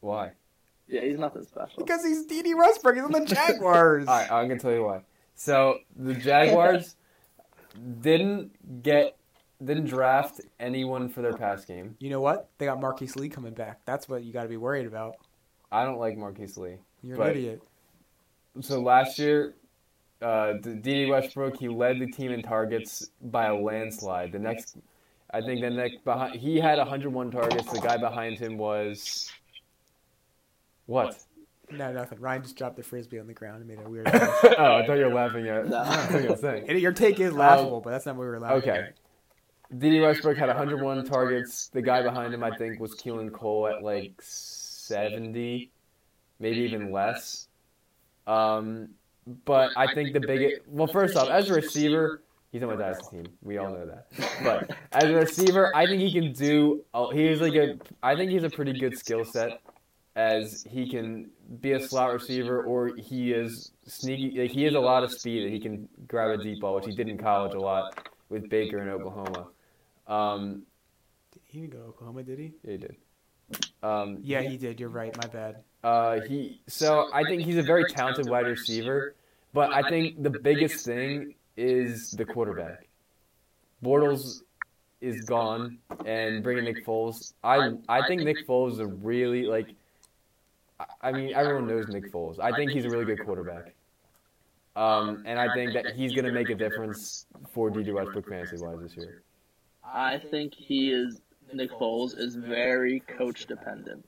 [0.00, 0.32] Why?
[0.88, 1.84] yeah, he's nothing special.
[1.84, 2.94] Because he's DeDe Westbrook.
[2.96, 4.06] He's on the Jaguars.
[4.06, 5.02] All right, I'm gonna tell you why.
[5.34, 6.96] So the Jaguars
[8.00, 9.16] didn't get
[9.64, 11.96] didn't draft anyone for their pass game.
[12.00, 12.50] You know what?
[12.58, 13.80] They got Marquise Lee coming back.
[13.84, 15.16] That's what you got to be worried about.
[15.72, 16.76] I don't like Marquise Lee.
[17.02, 17.62] You're But- an idiot.
[18.60, 19.54] So last year,
[20.20, 24.30] uh, DeDe Westbrook he led the team in targets by a landslide.
[24.32, 24.76] The next,
[25.30, 27.72] I think the next behind he had 101 targets.
[27.72, 29.32] The guy behind him was
[30.86, 31.18] what?
[31.70, 32.20] No, nothing.
[32.20, 34.06] Ryan just dropped the frisbee on the ground and made a weird.
[34.12, 34.74] oh.
[34.76, 35.78] I thought you were laughing at No.
[35.78, 36.68] I was saying.
[36.78, 38.76] Your take is laughable, but that's not what we were laughing at.
[38.76, 38.88] Okay.
[39.70, 39.78] at.
[39.78, 41.68] DeDe Westbrook had 101 targets.
[41.68, 44.20] The guy behind him, I think, was Keelan Cole at like
[44.92, 45.70] 70,
[46.38, 47.48] maybe even less.
[48.26, 48.90] Um,
[49.44, 50.62] but I think the biggest.
[50.66, 53.26] Well, first off, as a receiver, he's on my dynasty team.
[53.42, 54.06] We all know that.
[54.44, 56.84] But as a receiver, I think he can do.
[56.94, 57.78] oh, He's like a.
[58.02, 59.60] I think he's a pretty good skill set.
[60.14, 61.30] As he can
[61.62, 64.42] be a slot receiver, or he is sneaky.
[64.42, 66.84] Like he has a lot of speed, and he can grab a deep ball, which
[66.84, 69.46] he did in college a lot with Baker in Oklahoma.
[70.06, 70.62] Um,
[71.44, 72.52] He didn't go to Oklahoma, did he?
[72.62, 72.96] yeah, he did.
[73.82, 74.78] Um, Yeah, he did.
[74.80, 75.16] You're right.
[75.16, 75.62] My bad.
[75.84, 76.60] uh, he.
[76.68, 79.14] So I think he's a very talented wide receiver,
[79.52, 82.86] but I think the biggest thing is the quarterback.
[83.84, 84.42] Bortles
[85.00, 87.32] is gone, and bringing Nick Foles.
[87.42, 89.68] I I think Nick Foles is a really like.
[90.78, 92.38] I- I mean, everyone knows Nick Foles.
[92.40, 93.74] I think he's a really good quarterback.
[94.74, 97.92] Um, and I think that he's going to make a difference for D.J.
[97.92, 99.22] Westbrook fantasy wise this year.
[99.84, 101.20] I think he is
[101.54, 104.06] Nick Foles is very coach dependent,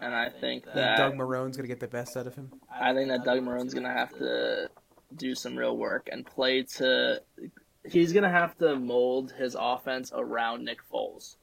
[0.00, 2.52] and I think that Doug Marrone's gonna get the best out of him.
[2.70, 4.70] I think that Doug Marrone's gonna have to
[5.14, 7.22] do some real work and play to.
[7.84, 11.36] He's gonna have to mold his offense around Nick Foles,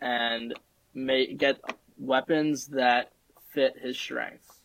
[0.00, 0.54] and
[0.94, 1.60] make get
[1.98, 3.12] weapons that
[3.52, 4.62] fit his strengths.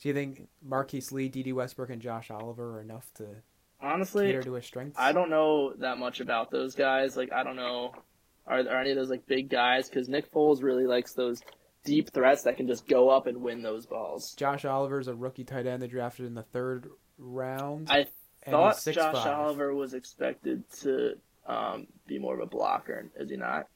[0.00, 3.42] Do you think Marquise Lee, DeDe Westbrook, and Josh Oliver are enough to
[3.80, 4.98] Honestly, cater to his strengths?
[4.98, 7.16] I don't know that much about those guys.
[7.16, 7.92] Like I don't know.
[8.46, 9.88] Are there any of those like big guys?
[9.88, 11.42] Because Nick Foles really likes those
[11.84, 14.34] deep threats that can just go up and win those balls.
[14.34, 17.88] Josh Oliver's a rookie tight end they drafted in the third round.
[17.90, 18.06] I
[18.46, 18.94] Thought 6'5".
[18.94, 23.66] Josh Oliver was expected to um, be more of a blocker, is he not?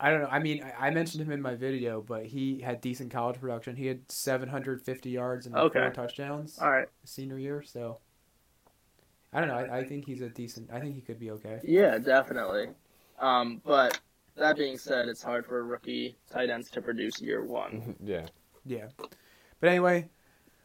[0.00, 0.28] I don't know.
[0.30, 3.76] I mean, I, I mentioned him in my video, but he had decent college production.
[3.76, 5.80] He had 750 yards and Okay.
[5.80, 6.88] four touchdowns All right.
[7.04, 7.62] senior year.
[7.62, 7.98] So
[9.34, 9.56] I don't know.
[9.56, 10.70] I, I think he's a decent.
[10.72, 11.60] I think he could be okay.
[11.64, 12.68] Yeah, definitely.
[13.18, 14.00] Um, but
[14.36, 17.96] that being said, it's hard for rookie tight ends to produce year one.
[18.02, 18.26] yeah.
[18.64, 18.86] Yeah.
[19.60, 20.08] But anyway,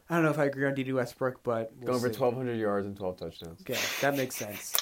[0.08, 2.20] I don't know if I agree on DeDe Westbrook, but we'll Going for see.
[2.20, 3.60] 1,200 yards and 12 touchdowns.
[3.62, 4.74] Okay, that makes sense.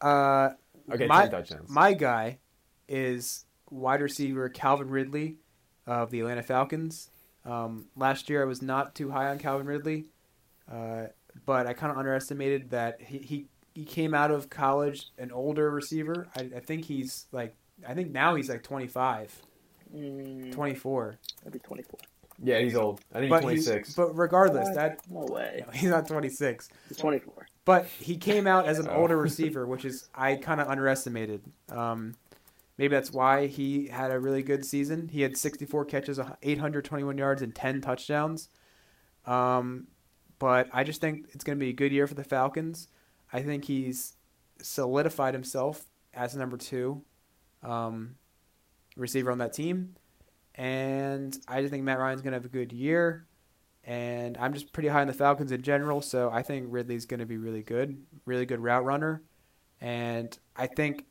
[0.00, 0.50] Uh,
[0.90, 1.68] Okay, My- 10 touchdowns.
[1.70, 2.38] my guy
[2.88, 5.36] is wide receiver Calvin Ridley
[5.86, 7.10] of the Atlanta Falcons.
[7.44, 10.06] Um, last year, I was not too high on Calvin Ridley,
[10.70, 11.08] uh,
[11.46, 15.70] but I kind of underestimated that he, he he came out of college an older
[15.70, 16.26] receiver.
[16.36, 17.54] I, I think he's like
[17.86, 19.42] I think now he's like 25,
[19.94, 21.18] Mm, 24.
[21.44, 21.98] maybe 24.
[22.42, 23.00] yeah, he's old.
[23.14, 23.94] I think But he's he's 26.
[23.94, 25.62] but regardless, that No way.
[25.66, 26.68] no, he's not 26.
[26.88, 27.46] He's 24.
[27.64, 28.96] But he came out as an Oh.
[29.02, 31.42] older receiver, which is I kind of underestimated.
[31.70, 32.14] Um,
[32.78, 35.08] maybe that's why he had a really good season.
[35.08, 38.48] He had 64 catches, 821 yards, and 10 touchdowns.
[39.26, 39.86] Um,
[40.38, 42.88] but I just think it's going to be a good year for the Falcons.
[43.32, 44.16] I think he's
[44.60, 45.84] solidified himself
[46.14, 47.02] as number two
[47.62, 48.16] um,
[48.96, 49.94] receiver on that team,
[50.54, 53.28] and I just think Matt Ryan's going to have a good year
[53.88, 56.02] and I'm just pretty high on the Falcons in general.
[56.02, 59.22] So I think Ridley's going to be really good, really good route runner,
[59.80, 61.06] and I think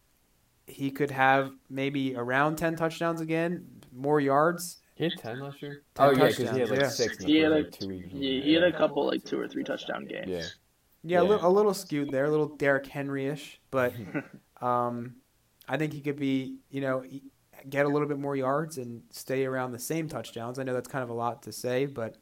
[0.67, 4.77] he could have maybe around ten touchdowns again, more yards.
[4.97, 5.83] He had 10 last year?
[5.95, 6.89] 10 oh, yeah, because he had like yeah.
[6.89, 8.11] 6 He had a- like, two weeks.
[8.11, 10.27] He, he had a couple, like, two or three touchdown games.
[10.27, 10.43] Yeah.
[11.03, 13.93] Yeah, A, little, a little skewed there, a little Derrick Henry-ish, but
[14.61, 15.15] um,
[15.67, 17.03] I think he could be, you know,
[17.69, 20.59] get a little bit more yards and stay around the same touchdowns.
[20.59, 22.17] I know that's kind of a lot to say, but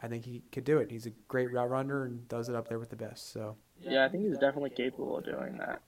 [0.00, 0.90] I think he could do it.
[0.90, 3.32] He's a great route runner and does it up there with the best.
[3.32, 3.56] So.
[3.80, 5.82] Yeah, I think he's definitely capable of doing that.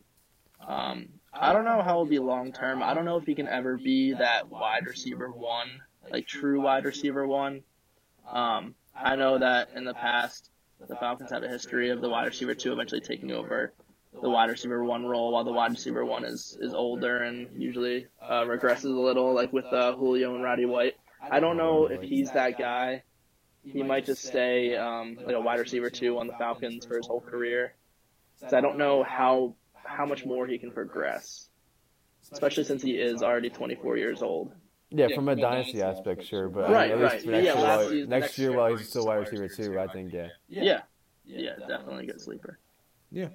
[0.67, 2.83] Um, I don't know how it'll be long term.
[2.83, 5.69] I don't know if he can ever be that wide receiver one,
[6.11, 7.63] like true wide receiver one.
[8.31, 10.51] Um, I know that in the past,
[10.89, 13.73] the Falcons have a history of the wide receiver two eventually taking over
[14.21, 18.07] the wide receiver one role, while the wide receiver one is is older and usually
[18.23, 20.95] uh, regresses a little, like with uh, Julio and Roddy White.
[21.21, 23.03] I don't know if he's that guy.
[23.63, 27.07] He might just stay um, like a wide receiver two on the Falcons for his
[27.07, 27.75] whole career.
[28.41, 29.55] 'Cause I don't know how
[29.85, 31.49] how much more he can progress,
[32.33, 34.53] especially since he is already 24 years old.
[34.91, 37.13] Yeah, from a dynasty aspect, sure, but Right, I mean, at right.
[37.15, 39.49] least next, Yeah, year, last while, next next year year while he's still wide receiver
[39.49, 40.29] too, I think, yeah.
[40.49, 40.81] Yeah,
[41.25, 42.59] yeah, definitely a good sleeper.
[43.11, 43.29] Yeah.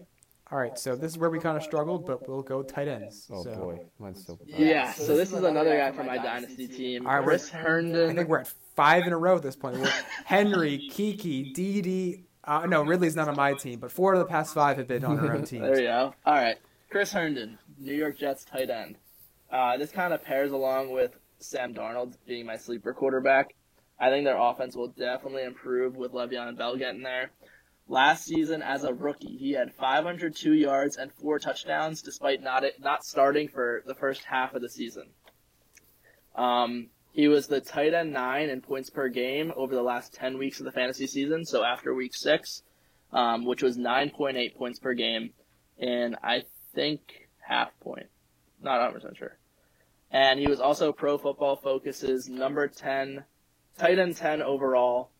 [0.51, 3.27] All right, so this is where we kind of struggled, but we'll go tight ends.
[3.31, 3.55] Oh so.
[3.55, 4.37] boy, mine's still.
[4.45, 8.27] Yeah, so this is another guy from my dynasty team, All right, Chris I think
[8.27, 9.77] we're at five in a row at this point.
[9.77, 9.89] We're
[10.25, 12.23] Henry, Keke, DeDe.
[12.43, 15.05] Uh, no, Ridley's not on my team, but four of the past five have been
[15.05, 15.61] on our own team.
[15.61, 16.13] There you go.
[16.25, 16.57] All right,
[16.89, 18.97] Chris Herndon, New York Jets tight end.
[19.49, 21.11] Uh, this kind of pairs along with
[21.41, 23.55] Sam Darnold being my sleeper quarterback.
[23.99, 27.31] I think their offense will definitely improve with Le'Veon Bell getting there.
[27.87, 33.03] Last season, as a rookie, he had 502 yards and four touchdowns, despite not not
[33.03, 35.09] starting for the first half of the season.
[36.35, 40.37] Um, he was the tight end nine in points per game over the last 10
[40.37, 41.45] weeks of the fantasy season.
[41.45, 42.63] So after week six,
[43.11, 45.33] um, which was 9.8 points per game,
[45.77, 48.07] and I think half point,
[48.61, 49.37] not 100% sure.
[50.11, 53.23] And he was also Pro Football Focus's number 10,
[53.77, 55.11] tight end 10 overall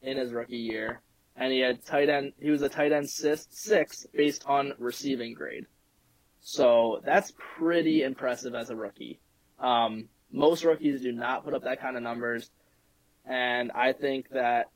[0.00, 1.00] in his rookie year.
[1.36, 5.34] And he had tight end, he was a tight end six, six based on receiving
[5.34, 5.66] grade.
[6.40, 9.20] So that's pretty impressive as a rookie.
[9.58, 12.50] Um, most rookies do not put up that kind of numbers.
[13.24, 14.70] And I think that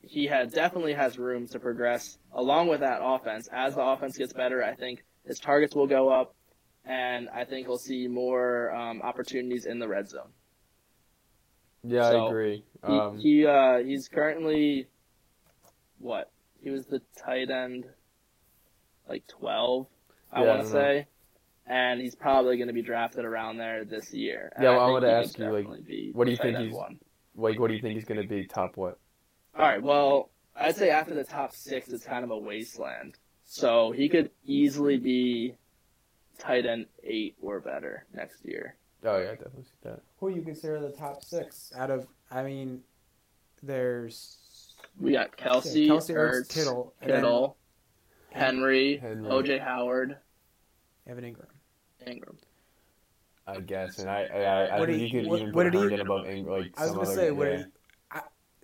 [0.00, 3.48] he had definitely has room to progress along with that offense.
[3.52, 6.34] As the offense gets better, I think his targets will go up,
[6.86, 10.30] and I think he'll see more um, opportunities in the red zone.
[11.82, 12.64] Yeah, So, I agree.
[12.86, 14.86] He, Um, he uh, he's currently
[15.98, 16.30] what?
[16.62, 17.86] He was the tight end,
[19.08, 19.86] like twelve,
[20.32, 20.72] I Yeah, want to know.
[20.72, 21.06] say,
[21.66, 24.52] and he's probably going to be drafted around there this year.
[24.56, 25.66] And Yeah, well, I wanted he to ask you, like,
[26.14, 26.98] what do you think he's- one.
[27.36, 28.46] like, what do you think he's going to be?
[28.46, 28.98] Top what?
[29.54, 29.82] All right.
[29.82, 33.16] Well, I'd say after the top six, it's kind of a wasteland.
[33.44, 35.54] So he could easily be
[36.38, 38.76] tight end eight or better next year.
[39.04, 40.00] Oh yeah, I definitely see that.
[40.18, 42.06] Who you consider the top six out of?
[42.30, 42.82] I mean,
[43.62, 47.56] there's We got Kelce, Kelce, Ertz, Ertz, Kittle, Kittle,
[48.30, 49.28] Henry, Henry.
[49.30, 50.16] OJ Howard,
[51.06, 51.46] Evan Engram.
[52.06, 52.36] Engram.
[53.46, 55.52] I guess, and I I, I, I What think did you he- could what- even
[55.54, 56.46] what put did he- Herndon above Engram.
[56.48, 57.56] like I was gonna other- say, what yeah.
[57.58, 57.68] did he- I,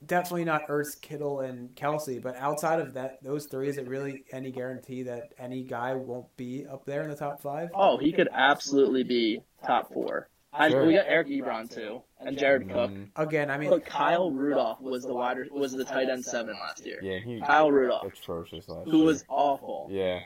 [0.07, 4.25] definitely not Ertz, Kittle, and Kelce, but outside of that, those three, is it really
[4.33, 7.71] any guarantee that any guy won't be up there in the top five?
[7.75, 10.29] Oh, he could absolutely be top four.
[10.55, 10.85] I, Sure.
[10.85, 12.91] We got Eric Ebron too, and Jared Cook.
[12.91, 16.55] Mm, Again, I mean, Look, Kyle Rudolph was the wide was the tight end seven
[16.61, 16.99] last year.
[17.03, 19.07] yeah, he Kyle Rudolph, atrocious last who year.
[19.07, 19.89] was awful.
[19.91, 20.21] Yeah,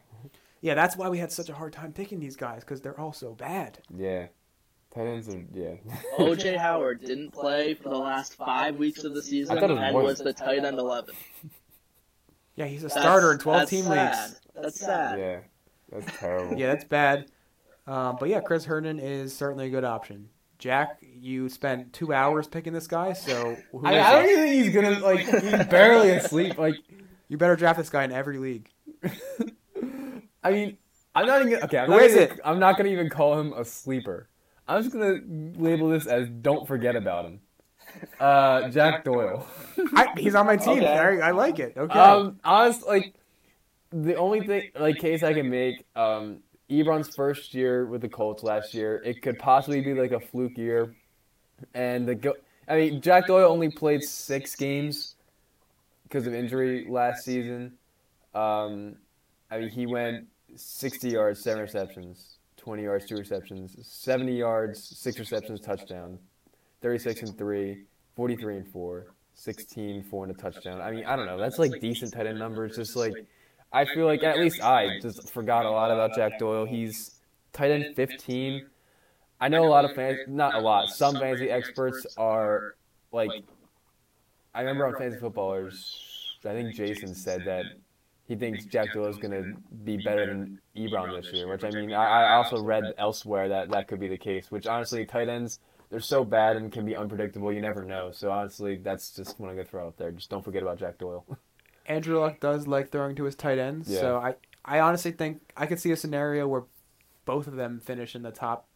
[0.63, 3.13] yeah, that's why we had such a hard time picking these guys because they're all
[3.13, 3.79] so bad.
[3.97, 4.27] yeah.
[4.97, 5.75] Tight ends are yeah.
[6.19, 9.93] OJ Howard didn't play for the last five weeks of the season I was and
[9.93, 10.03] more.
[10.03, 11.15] was the tight end eleven.
[12.55, 14.15] Yeah, he's a That's- starter in twelve team sad.
[14.31, 14.41] leagues.
[14.55, 15.19] That's sad.
[15.19, 15.41] yeah,
[15.93, 16.57] that's terrible.
[16.59, 17.27] Yeah, that's bad.
[17.87, 20.31] Um, but yeah, Chris Herndon is certainly a good option.
[20.59, 24.45] Jack, you spent two hours picking this guy, so who I, is I don't even
[24.45, 25.21] think he's gonna like.
[25.29, 26.57] He's barely asleep.
[26.57, 26.77] Like,
[27.29, 28.71] you better draft this guy in every league.
[30.43, 30.79] I mean,
[31.15, 31.79] I'm not even okay.
[31.79, 32.41] I'm Who not is even, it?
[32.43, 34.31] I'm not gonna even call him a sleeper.
[34.69, 35.21] I'm just gonna
[35.57, 37.41] label this as "Don't forget about him."
[38.21, 39.47] Uh, Jack Doyle.
[39.95, 40.79] I, he's on my team.
[40.79, 40.87] Okay.
[40.87, 41.23] Harry.
[41.23, 41.75] I like it.
[41.77, 41.99] Okay.
[41.99, 43.15] Um, honest, like
[43.91, 48.43] the only thing, like case I can make, um, Ebron's first year with the Colts
[48.43, 50.95] last year, it could possibly be like a fluke year,
[51.75, 52.35] and the go.
[52.69, 55.15] I mean, Jack Doyle only played six games
[56.03, 57.73] because of injury last season.
[58.35, 58.97] Um,
[59.51, 62.36] I mean, he went 60 yards, seven receptions,
[62.67, 66.19] 20 yards, two receptions, 70 yards, six receptions, touchdown,
[66.83, 67.85] 36 and three,
[68.17, 69.07] 43 and four.
[69.39, 70.81] 16, 4 and a touchdown.
[70.81, 71.39] I mean, I don't know.
[71.39, 72.75] That's like decent tight end numbers.
[72.75, 73.13] Just like,
[73.71, 76.65] I feel like at least I just forgot a lot about Jack Doyle.
[76.65, 77.21] He's
[77.53, 78.67] tight end 15.
[79.39, 82.77] I know a lot of fans, not a lot, some fantasy experts are
[83.13, 83.31] like,
[84.55, 87.67] I remember on Fantasy Footballers, I think Jason said that
[88.27, 89.55] he thinks Jack Doyle is going to
[89.85, 93.71] be better than Ebron this year, which I mean, I, I also read elsewhere that
[93.71, 95.61] that could be the case, which honestly, tight ends,
[95.91, 97.53] they're so bad and can be unpredictable.
[97.53, 98.11] You never know.
[98.13, 100.11] So honestly, that's just what I'm gonna throw out there.
[100.11, 101.25] Just don't forget about Jack Doyle.
[101.87, 104.01] Andrew Luck does like throwing to his tight ends, Yeah.
[104.01, 106.65] so I, I honestly think I could see a scenario where
[107.25, 108.67] both of them finish in the top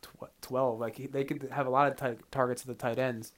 [0.00, 0.80] tw- twelve.
[0.80, 3.32] Like they could have a lot of ti- targets at the tight ends,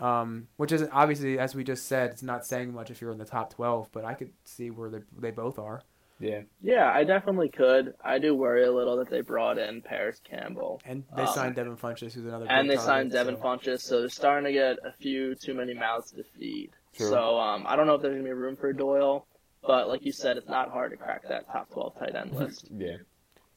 [0.00, 3.18] um, which is obviously, as we just said, it's not saying much if you're in
[3.18, 3.88] the top twelve.
[3.92, 5.82] But I could see where they they both are,
[6.18, 6.42] yeah.
[6.62, 7.94] Yeah, I definitely could.
[8.04, 10.80] I do worry a little that they brought in Parris Campbell.
[10.84, 12.46] and they Um, signed Devin Funchess, who's another.
[12.48, 15.54] And big they signed Devin so- Funchess, so they're starting to get a few too
[15.54, 16.70] many mouths to feed.
[16.94, 17.08] True.
[17.08, 19.26] So um, I don't know if there's gonna be room for Doyle,
[19.66, 22.68] but like you said, it's not hard to crack that top twelve tight end list.
[22.74, 22.96] Yeah.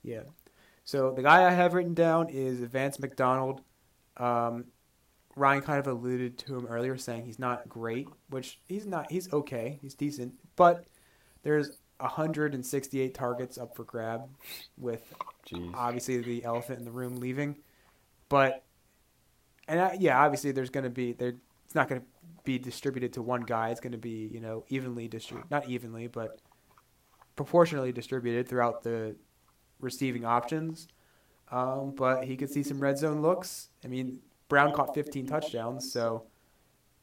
[0.03, 0.23] Yeah.
[0.85, 3.61] So the guy I have written down is Vance McDonald.
[4.17, 4.65] Um,
[5.35, 9.11] Ryan kind of alluded to him earlier, saying he's not great, which he's not.
[9.11, 9.79] He's okay.
[9.81, 10.85] He's decent, but
[11.41, 14.29] there's 168 targets up for grab,
[14.77, 15.13] with
[15.49, 15.71] Jeez.
[15.73, 17.57] obviously the elephant in the room leaving.
[18.29, 18.63] But
[19.67, 21.33] and I, yeah, obviously there's going to be there.
[21.65, 22.07] It's not going to
[22.43, 23.69] be distributed to one guy.
[23.69, 26.39] It's going to be you know evenly distributed, not evenly, but
[27.35, 29.15] proportionally distributed throughout the
[29.79, 30.87] receiving options.
[31.51, 33.69] Um, but he could see some red zone looks.
[33.83, 34.19] I mean,
[34.53, 36.27] Brown caught 15 touchdowns, so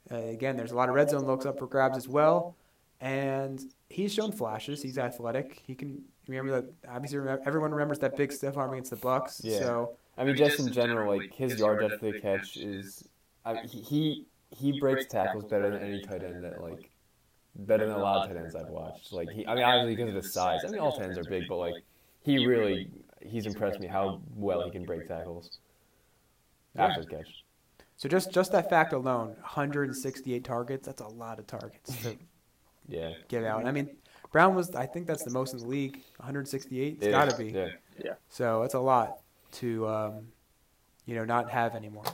[0.09, 2.55] uh, again, there's a lot of red zone looks up for grabs as well.
[3.01, 4.81] And he's shown flashes.
[4.81, 5.61] He's athletic.
[5.67, 6.73] He can remember that.
[6.89, 9.41] Obviously, remember, everyone remembers that big stiff arm against the Bucks.
[9.43, 9.59] Yeah.
[9.59, 13.09] So I mean, just in general, like his yard after the catch is,
[13.45, 14.27] I mean, he he
[14.57, 16.89] he breaks tackles better than any tight end that like
[17.57, 19.13] better than a lot of tight ends I've watched.
[19.13, 20.61] Like he, I mean, obviously because of his size.
[20.65, 21.83] I mean, all tight ends are big, but like
[22.23, 22.93] he really
[23.23, 25.59] he's impressed me how well he can break tackles
[26.77, 27.39] after the catch.
[28.01, 30.87] So just just that fact alone, 168 targets.
[30.87, 32.17] That's a lot of targets to
[32.89, 33.13] Yeah.
[33.29, 33.67] get out.
[33.67, 33.91] I mean,
[34.33, 34.75] Brown was.
[34.75, 36.01] I think that's the most in the league.
[36.17, 36.95] 168.
[36.95, 37.51] It's It got to be.
[37.51, 37.69] Yeah.
[38.03, 38.13] yeah.
[38.31, 39.19] So it's a lot
[39.53, 40.29] to, um,
[41.05, 42.05] you know, not have anymore.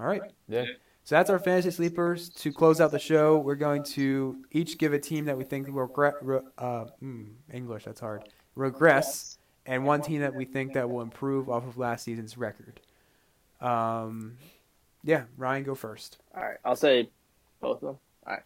[0.00, 0.22] All right.
[0.48, 0.64] Yeah.
[1.04, 2.30] So that's our fantasy sleepers.
[2.30, 5.66] To close out the show, we're going to each give a team that we think
[5.66, 6.14] will regret.
[6.56, 8.26] Uh, mm, English, that's hard.
[8.54, 9.36] Regress,
[9.66, 12.80] and one team that we think that will improve off of last season's record.
[13.60, 14.36] Um,
[15.02, 16.18] yeah, Ryan, go first.
[16.34, 17.08] All right, I'll say
[17.60, 17.98] both of them.
[18.26, 18.42] All right.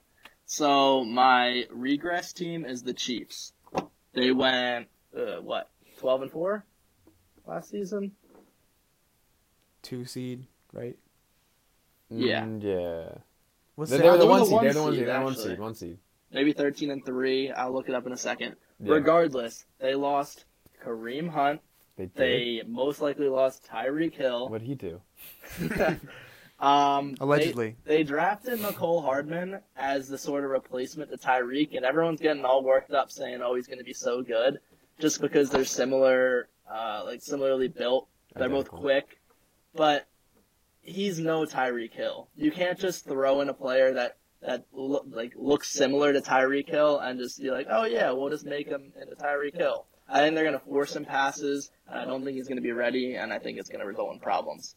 [0.47, 3.53] So my regress team is the Chiefs.
[4.13, 6.65] They went uh, what twelve and four
[7.47, 8.13] last season.
[9.83, 10.97] Two seed, right?
[12.11, 12.43] Yeah.
[12.43, 13.19] Mm, yeah.
[13.77, 14.55] What's They're, they're the They were one the seed.
[14.55, 15.09] one They're the one seed, seed.
[15.09, 15.59] They're the one seed.
[15.59, 15.99] One seed.
[16.33, 17.51] Maybe thirteen and three.
[17.51, 18.57] I'll look it up in a second.
[18.81, 18.95] Yeah.
[18.95, 20.45] Regardless, they lost
[20.85, 21.61] Kareem Hunt.
[22.01, 22.65] They did.
[22.65, 24.49] They most likely lost Tyreek Hill.
[24.49, 25.01] What'd he do?
[26.59, 27.77] um, Allegedly.
[27.85, 32.63] They drafted Mecole Hardman as the sort of replacement to Tyreek, and everyone's getting all
[32.65, 34.61] worked up saying, "Oh, he's going to be so good,"
[34.99, 39.19] just because they're similar, uh, like similarly built They're both quick,
[39.75, 40.07] but
[40.81, 42.29] he's no Tyreek Hill.
[42.37, 46.69] You can't just throw in a player that that lo- like looks similar to Tyreek
[46.69, 49.85] Hill and just be like, oh yeah, we'll just make him into Tyreek Hill.
[50.11, 51.71] I think they're gonna force him passes.
[51.89, 54.75] I don't think he's gonna be ready, and I think it's gonna result in problems.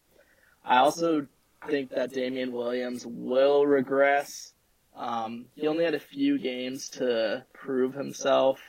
[0.63, 1.27] I also
[1.67, 4.53] think that Damien Williams will regress.
[4.95, 8.59] Um, he only had a few games to prove himself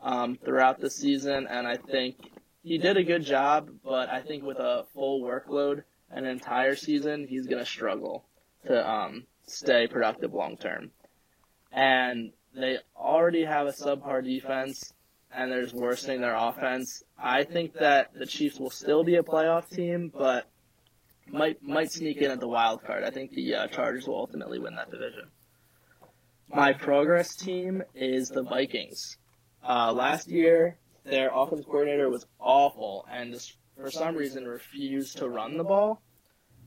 [0.00, 2.16] um, throughout the season, and I think
[2.62, 3.70] he did a good job.
[3.84, 8.24] But I think with a full workload an entire season, he's gonna struggle
[8.66, 10.90] to um, stay productive long term.
[11.70, 14.92] And they already have a subpar defense,
[15.34, 17.02] and there's worsening their offense.
[17.18, 20.48] I think that the Chiefs will still be a playoff team, but
[21.30, 23.04] might might sneak in at the wild card.
[23.04, 25.28] I think the uh, Chargers will ultimately win that division.
[26.48, 29.18] My progress team is the Vikings.
[29.62, 35.28] Uh, last year, their offense coordinator was awful and just for some reason refused to
[35.28, 36.00] run the ball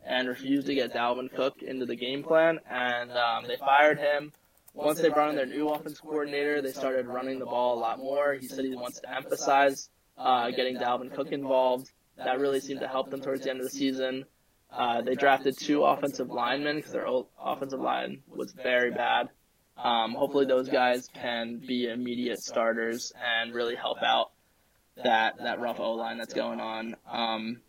[0.06, 2.60] and refused to get Dalvin Cook into the game plan.
[2.70, 4.32] And um, they fired him.
[4.74, 8.00] Once they brought in their new offense coordinator, they started running the ball a lot
[8.00, 8.34] more.
[8.34, 11.90] He said he wants to emphasize uh, getting Dalvin Cook involved.
[12.18, 14.26] That really seemed to help them towards the end of the season.
[14.72, 17.08] Uh, they drafted two offensive linemen because their
[17.40, 19.30] offensive line was very bad.
[19.78, 24.32] Um, hopefully, those guys can be immediate starters and really help out
[25.04, 26.96] that that rough O line that's going on.
[27.10, 27.62] Um,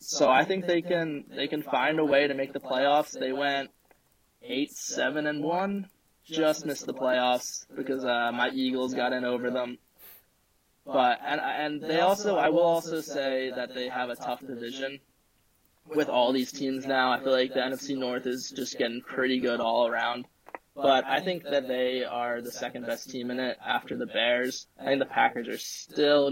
[0.00, 3.18] so I think they can they can find a way to make the playoffs.
[3.18, 3.70] They went
[4.42, 5.88] eight, seven, and one,
[6.28, 9.78] just missed the playoffs because uh, my Eagles got in over them.
[10.84, 15.00] But and and they also I will also say that they have a tough division
[15.86, 17.12] with all these teams now.
[17.12, 20.26] I feel like the NFC North is just getting pretty good all around.
[20.74, 24.68] But I think that they are the second best team in it after the Bears.
[24.80, 26.30] I think the Packers are still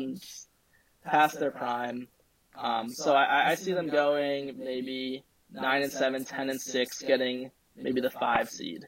[1.04, 2.08] past their prime.
[2.56, 7.50] Um, so I, I see them going maybe nine and seven, ten and six, getting
[7.76, 8.86] maybe the five seed.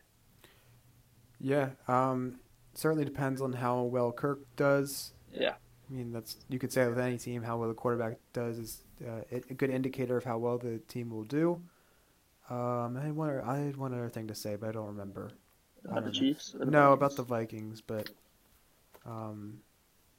[1.41, 2.41] Yeah, um,
[2.75, 5.13] certainly depends on how well Kirk does.
[5.33, 5.55] Yeah.
[5.91, 8.83] I mean, that's you could say with any team how well the quarterback does is
[9.07, 11.61] uh, a good indicator of how well the team will do.
[12.51, 15.31] Um, I had one, I had one other thing to say, but I don't remember.
[15.85, 16.11] About the.
[16.11, 16.53] Chiefs?
[16.59, 16.95] the No, Vikings?
[16.95, 18.11] about the Vikings, but
[19.07, 19.59] um,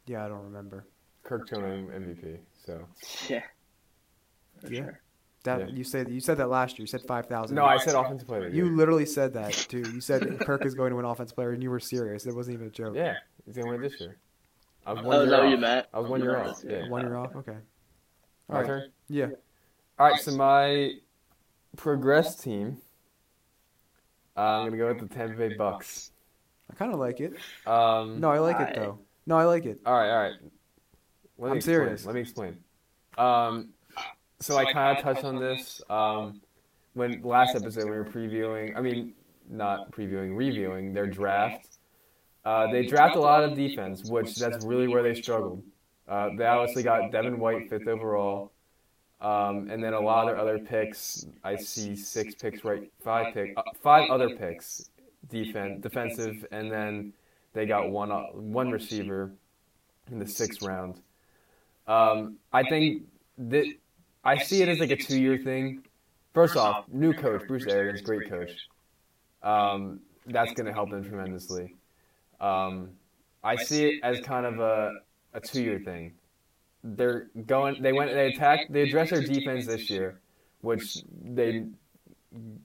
[0.07, 0.85] yeah, I don't remember.
[1.23, 2.37] Kirk's going to MVP.
[2.65, 2.85] So
[3.27, 3.43] Yeah.
[4.61, 4.83] For Yeah.
[4.83, 4.99] sure.
[5.43, 5.67] That Yeah.
[5.67, 6.83] you said you said that last year.
[6.83, 7.55] You said five thousand.
[7.55, 8.45] no, I said offensive player.
[8.47, 8.73] of the You year.
[8.75, 9.83] literally said that too.
[9.93, 12.25] You said Kirk is going to win offensive player, and you were serious.
[12.25, 12.95] It wasn't even a joke.
[12.95, 13.15] Yeah,
[13.45, 14.17] he's gonna win it this year.
[14.85, 15.51] I was one Oh, year no, off.
[15.51, 15.87] you meant.
[15.93, 16.81] I was one year off, year.
[16.83, 16.89] yeah.
[16.89, 17.35] One year off.
[17.35, 17.55] Okay.
[18.49, 18.67] My All right.
[18.67, 18.91] turn.
[19.07, 19.27] Yeah.
[19.97, 20.93] All right, so my
[21.77, 22.77] progress team.
[24.35, 26.11] Uh, I'm gonna go with the Tampa Bay Bucks.
[26.71, 27.33] I kind of like it.
[27.65, 28.99] Um, No, I like I- it though.
[29.25, 29.79] No, I like it.
[29.85, 30.33] All right, all right.
[31.37, 31.75] Let I'm explain.
[31.75, 32.05] serious.
[32.05, 32.57] Let me explain.
[33.17, 33.69] Um,
[34.39, 36.41] so I kind of touched on this um,
[36.93, 38.75] when last episode we were previewing.
[38.77, 39.13] I mean,
[39.49, 41.77] not previewing, reviewing their draft.
[42.45, 45.63] Uh, they draft a lot of defense, which that's really where they struggled.
[46.07, 48.51] Uh, they obviously got Devin White fifth overall,
[49.21, 51.25] um, and then a lot of their other picks.
[51.43, 52.89] I see six picks, right?
[53.03, 54.89] Five pick, uh, five other picks,
[55.29, 57.13] defense, defensive, and then
[57.53, 59.31] they got one uh, one receiver
[60.09, 61.01] in the sixth round.
[61.87, 63.03] Um, I think
[63.37, 63.65] that
[64.23, 65.83] I see it as like a two-year thing.
[66.33, 68.51] First off, new coach Bruce Arians, great coach.
[69.41, 71.75] Um, that's going to help them tremendously.
[72.39, 72.91] Um,
[73.43, 74.91] I see it as kind of a,
[75.33, 76.13] a two-year thing.
[76.83, 77.81] They're going.
[77.81, 78.11] They went.
[78.13, 78.71] They attacked.
[78.71, 80.21] They addressed their defense this year,
[80.61, 81.65] which they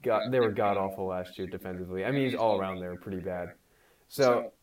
[0.01, 0.31] got.
[0.31, 2.05] They were god awful last year defensively.
[2.05, 3.49] I mean, it's all around they were pretty bad.
[4.07, 4.53] So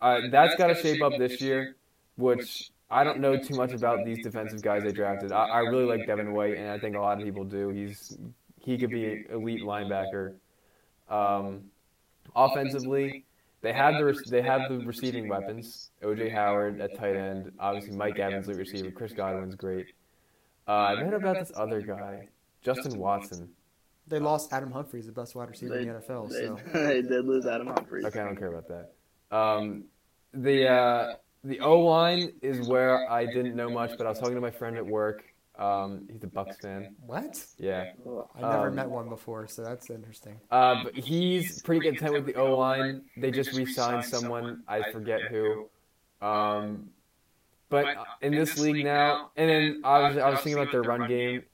[0.00, 1.74] uh, that's got to shape up this year,
[2.16, 5.32] which I don't know too much about these defensive guys they drafted.
[5.32, 7.70] I, I really like Devin White, and I think a lot of people do.
[7.70, 8.16] He's
[8.60, 10.34] he could be an elite linebacker.
[11.08, 11.64] Um,
[12.34, 13.24] offensively,
[13.62, 15.90] they have the they have the receiving weapons.
[16.02, 18.90] OJ Howard at tight end, obviously Mike Evans at receiver.
[18.90, 19.86] Chris Godwin's great.
[20.66, 22.28] Uh, I read about this other guy,
[22.62, 23.50] Justin Watson.
[24.06, 26.28] They lost Adam Humphries, the best wide receiver in the NFL.
[26.28, 28.04] They, So they did lose Adam Humphries.
[28.04, 28.92] Okay, I don't care about that.
[29.34, 29.84] Um,
[30.34, 31.14] the uh,
[31.44, 34.50] the O line is where I didn't know much, but I was talking to my
[34.50, 35.24] friend at work.
[35.56, 36.96] Um, he's a Bucks fan.
[37.06, 37.44] what?
[37.58, 37.92] Yeah,
[38.34, 40.40] I never Um, met one before, so that's interesting.
[40.50, 43.02] uh, but he's pretty content with the O line.
[43.16, 44.64] They just re-signed someone.
[44.66, 45.68] I forget who.
[46.20, 46.90] Um,
[47.68, 47.86] but
[48.20, 51.44] in this league now, and then I was I was thinking about their run game.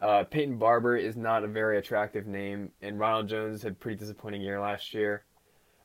[0.00, 3.98] Uh, Peyton Barber is not a very attractive name, and Ronald Jones had a pretty
[3.98, 5.24] disappointing year last year.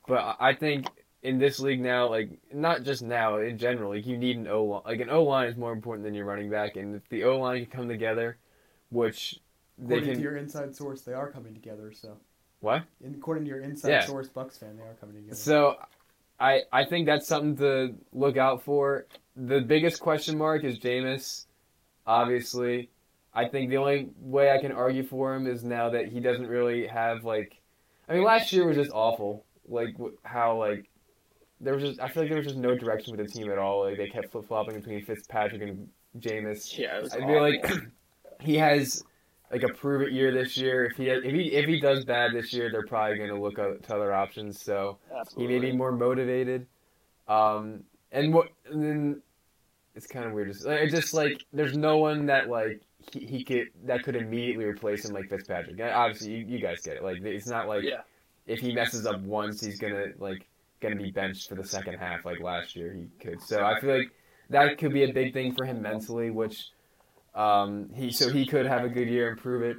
[0.08, 0.86] But I- I think
[1.26, 4.64] in this league now, like not just now in general, like you need an O
[4.64, 4.82] line.
[4.86, 7.38] Like an O line is more important than your running back, and if the O
[7.40, 8.38] line can come together,
[8.90, 9.40] which
[9.76, 10.16] they According can.
[10.18, 11.90] to your inside source, they are coming together.
[11.92, 12.16] So,
[12.60, 12.84] What?
[13.04, 14.06] in, according to your inside Yeah.
[14.06, 15.34] source, Bucks fan, they are coming together.
[15.34, 15.76] So,
[16.38, 19.06] I I think that's something to look out for.
[19.34, 21.46] The biggest question mark is Jameis.
[22.06, 22.88] Obviously,
[23.34, 26.46] I think the only way I can argue for him is now that he doesn't
[26.46, 27.60] really have like.
[28.08, 29.44] I mean, last year was just awful.
[29.68, 30.88] Like how like
[31.60, 33.58] there was just I feel like there was just no direction with the team at
[33.58, 33.84] all.
[33.84, 35.88] Like they kept flip flopping between Fitzpatrick and
[36.18, 36.76] Jameis.
[36.78, 37.66] Yeah, I feel like
[38.40, 39.02] he has
[39.50, 40.84] like a prove it year this year.
[40.86, 43.58] If he if he if he does bad this year, they're probably going to look
[43.58, 44.60] at to other options.
[44.60, 44.98] So
[45.36, 46.66] he may be more motivated.
[47.28, 49.22] Um, and what and then
[49.94, 50.52] it's kind of weird.
[50.52, 52.82] Just, like, it's just like there's no one that like
[53.12, 55.80] he, he could that could immediately replace him like Fitzpatrick.
[55.80, 57.02] Obviously, you, you guys get it.
[57.02, 58.02] Like it's not like Yeah.
[58.46, 60.46] if he messes up once, he's gonna like
[60.80, 63.40] gonna be benched for the second half like last year he could.
[63.42, 64.10] So I feel like
[64.50, 66.70] that could be a big thing for him mentally, which
[67.34, 69.76] um, he so he could have a good year and prove it.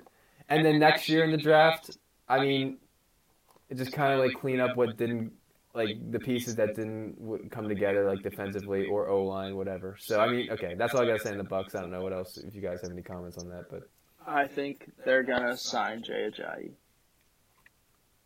[0.50, 1.98] And then next year in the draft,
[2.30, 2.78] I mean,
[3.70, 5.34] it just kind of like clean up what didn't
[5.74, 9.96] like the pieces that didn't come together like defensively or O line whatever.
[10.00, 11.76] So I mean, okay, that's all I gotta say in the Bucks.
[11.76, 13.84] I don't know what else if you guys have any comments on that, but
[14.26, 16.72] I think they're gonna sign Jay Ajayi.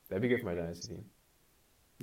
[0.09, 1.05] that'd be good for my dynasty team.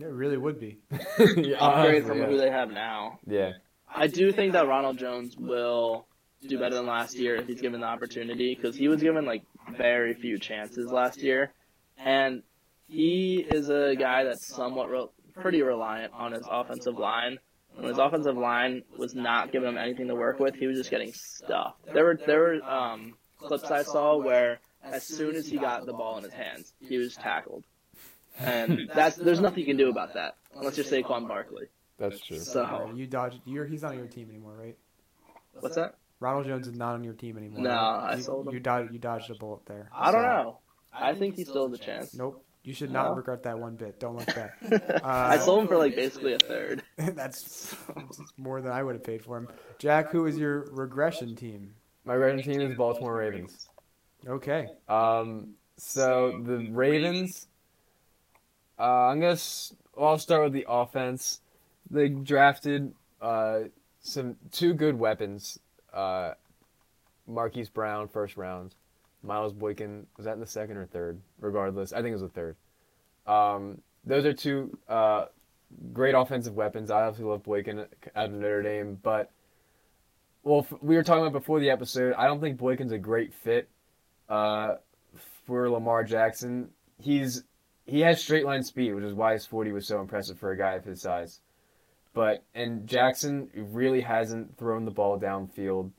[0.02, 0.78] It really would be.
[0.90, 2.26] yeah, Upgrade honestly, from yeah.
[2.26, 3.18] who they have now.
[3.26, 3.52] yeah.
[3.94, 6.06] I do think that Ronald Jones will
[6.46, 9.42] do better than last year if he's given the opportunity because he was given like
[9.76, 11.52] very few chances last year,
[11.96, 12.42] and
[12.86, 17.38] he is a guy that's somewhat re- pretty reliant on his offensive line.
[17.74, 20.90] When his offensive line was not giving him anything to work with, he was just
[20.90, 21.86] getting stuffed.
[21.92, 25.92] There were there were um, clips I saw where as soon as he got the
[25.92, 27.64] ball in his hands, he was tackled,
[28.38, 31.66] and that's there's nothing you can do about that unless you're Saquon Barkley.
[31.98, 32.38] That's true.
[32.38, 33.40] So Alright, you dodged.
[33.44, 34.76] You're he's not on your team anymore, right?
[35.60, 35.94] what's that?
[36.20, 37.60] Ronald Jones is not on your team anymore.
[37.60, 38.10] No, right?
[38.12, 38.54] I you, sold him.
[38.54, 38.92] You dodged.
[38.92, 39.88] You dodged a bullet there.
[39.94, 40.58] I don't So, know.
[40.92, 42.14] I think he still has a chance.
[42.14, 42.44] Nope.
[42.64, 43.14] You should not No?
[43.14, 43.98] regret that one bit.
[44.00, 44.56] Don't look back.
[45.04, 46.82] I sold him for like basically a third.
[46.98, 49.48] that's, that's more than I would have paid for him.
[49.78, 51.72] Jack, who is your regression team?
[52.04, 53.68] My regression team is Baltimore Ravens.
[54.26, 54.66] Okay.
[54.88, 57.46] Um, so the Ravens,
[58.78, 59.32] uh, I'm gonna.
[59.32, 61.40] s- Well, I'll start with the offense.
[61.90, 63.60] They drafted uh,
[64.00, 65.58] some two good weapons.
[65.92, 66.32] Uh,
[67.26, 68.74] Marquise Brown, first round.
[69.22, 71.18] Miles Boykin was that in the second or third?
[71.40, 72.56] Regardless, I think it was the third.
[73.26, 75.26] Um, those are two uh,
[75.92, 76.90] great offensive weapons.
[76.90, 77.80] I obviously love Boykin
[78.14, 79.30] out of Notre Dame, but
[80.44, 82.14] well, f- we were talking about before the episode.
[82.14, 83.68] I don't think Boykin's a great fit
[84.28, 84.76] uh,
[85.46, 86.70] for Lamar Jackson.
[87.00, 87.42] He's
[87.88, 90.58] he has straight line speed, which is why his 40 was so impressive for a
[90.58, 91.40] guy of his size.
[92.12, 95.92] But and Jackson really hasn't thrown the ball downfield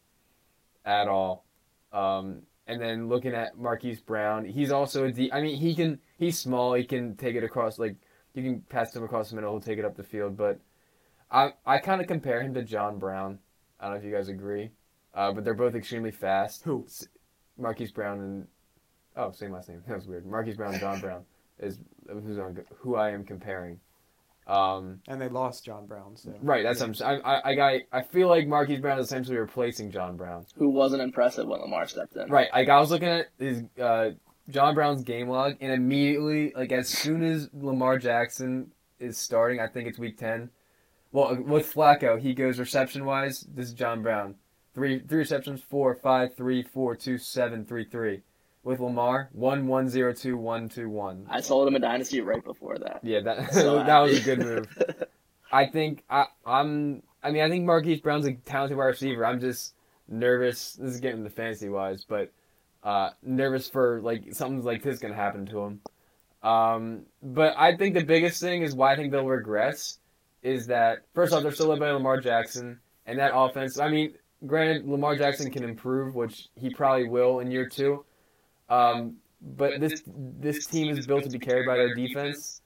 [0.85, 1.45] at all.
[1.91, 5.31] Um, and then looking at Marquise Brown, he's also a D.
[5.31, 6.73] I mean, he can he's small.
[6.73, 7.95] He can take it across like
[8.33, 9.51] you can pass him across the middle.
[9.51, 10.37] He'll take it up the field.
[10.37, 10.59] But
[11.31, 13.39] I I kind of compare him to John Brown.
[13.79, 14.71] I don't know if you guys agree,
[15.13, 16.63] uh, but they're both extremely fast.
[16.63, 16.85] Who?
[17.57, 18.47] Marquise Brown and
[19.15, 19.81] oh, same last name.
[19.87, 20.25] That was weird.
[20.25, 21.23] Marquise Brown and John Brown
[21.59, 23.79] is who's on, who I am comparing.
[24.47, 26.17] Um, And they lost John Brown.
[26.17, 27.21] So right, that's what I'm.
[27.23, 30.45] I, I, I, I feel like Marquise Brown is essentially replacing John Brown.
[30.55, 32.29] Who wasn't impressive when Lamar stepped in.
[32.29, 34.11] Right, like I was looking at his uh,
[34.49, 39.67] John Brown's game log, and immediately, like as soon as Lamar Jackson is starting, I
[39.67, 40.49] think it's week ten.
[41.11, 43.41] Well, with Flacco, he goes reception wise.
[43.41, 44.33] This is John Brown,
[44.73, 48.21] three three receptions, four, five, three, four, two, seven, three, three.
[48.63, 51.25] With Lamar, one, one, zero, two, one, two, one.
[51.29, 52.99] I sold him a dynasty right before that.
[53.03, 54.67] Yeah, that So that was a good move.
[55.51, 57.01] I think I, I'm.
[57.23, 59.25] I mean, I think Marquise Brown's a talented wide receiver.
[59.25, 59.73] I'm just
[60.07, 60.73] nervous.
[60.73, 62.31] This is getting the fantasy wise, but
[62.83, 65.81] uh, nervous for like something like this gonna happen to him.
[66.43, 69.99] Um, but I think the biggest thing is why I think they'll regress
[70.41, 73.79] is that first off they're still led by Lamar Jackson and that offense.
[73.79, 74.13] I mean,
[74.45, 78.05] granted Lamar Jackson can improve, which he probably will in year two.
[78.69, 82.61] Um, but this this team is built to be carried by their defense,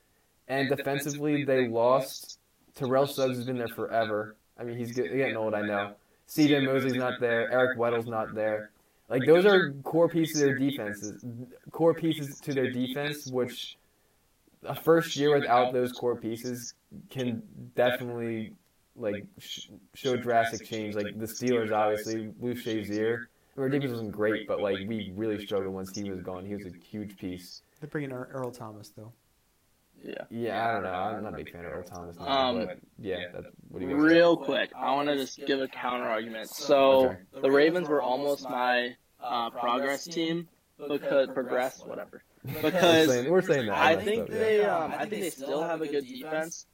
[0.47, 2.39] and defensively they lost.
[2.75, 4.35] Terrell Suggs has been there forever.
[4.57, 5.93] I mean, he's getting old, I know.
[6.25, 6.65] C.J.
[6.65, 7.51] Mosley's not there.
[7.51, 8.71] Eric Weddle's not there.
[9.09, 11.23] Like those are core pieces of their defenses,
[11.71, 13.77] core pieces to their defense, which
[14.63, 16.73] a first year without those core pieces
[17.09, 17.43] can
[17.75, 18.53] definitely
[18.95, 20.95] like sh- show drastic change.
[20.95, 23.25] Like the Steelers, obviously, Lou Shazier.
[23.57, 26.45] Our defense wasn't great, but like we really struggled once he was gone.
[26.45, 27.61] He was a huge piece.
[27.79, 29.13] they're bringing Earl Earl Thomas though.
[30.01, 30.27] idea.
[30.31, 30.89] Yeah, I don't know.
[30.89, 32.17] I'm not a big fan of Earl Thomas.
[32.19, 35.39] Now, Um, but yeah, that's what do you guys Real quick, I want to just
[35.45, 36.49] give a counter argument.
[36.49, 37.17] So Okay.
[37.41, 40.49] the Ravens were almost my uh, progress team
[40.89, 42.23] because progress, whatever.
[42.55, 43.77] We're Because saying, we're saying that.
[43.77, 46.65] I think they, um, I think they still have a good defense,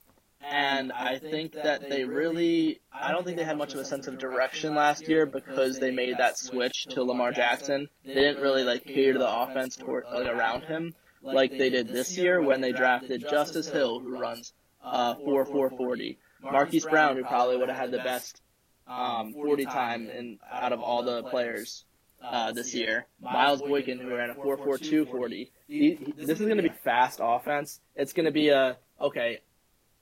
[0.42, 4.08] and I think that they really, I don't think they had much of a sense
[4.08, 7.90] of direction last year because they made that switch to Lamar Jackson.
[8.06, 12.18] They didn't really like cater the offense toward like around him like they did this
[12.18, 16.18] year when they drafted Justice Hill, who runs uh, four four forty.
[16.42, 18.42] Marquise Brown, who probably would have had the best
[18.88, 21.86] um, 40 time in out of all the players
[22.24, 23.06] uh, this year.
[23.22, 25.52] Miles Boykin, who ran a 4.42 40.
[25.68, 27.80] He, he, this is going to be fast offense.
[27.96, 29.42] It's going to be a okay.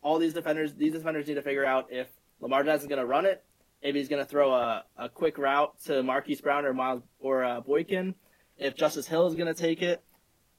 [0.07, 2.07] All these defenders, these defenders need to figure out if
[2.39, 3.43] Lamar Jackson's going to run it,
[3.81, 7.43] if he's going to throw a, a quick route to Marquise Brown or Miles or
[7.43, 8.15] uh, Boykin,
[8.57, 10.01] if Justice Hill is going to take it,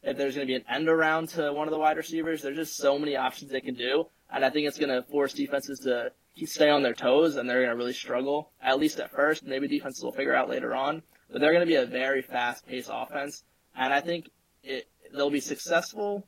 [0.03, 2.43] if there's going to be an end around to one of the wide receivers.
[2.43, 5.33] There's just so many options they can do, and I think it's going to force
[5.33, 6.13] defenses to
[6.47, 9.45] stay on their toes, and they're going to really struggle at least at first.
[9.45, 12.91] Maybe defenses will figure out later on, but they're going to be a very fast-paced
[12.93, 13.45] offense,
[13.75, 14.29] and I think
[14.63, 16.27] it they'll be successful.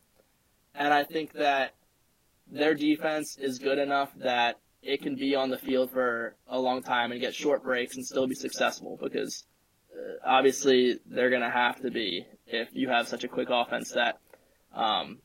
[0.75, 1.75] And I think that
[2.51, 6.83] their defense is good enough that it can be on the field for a long
[6.83, 9.45] time and get short breaks and still be successful because
[9.95, 13.93] uh, obviously they're going to have to be if you have such a quick offense
[13.93, 14.19] that
[14.75, 15.19] um,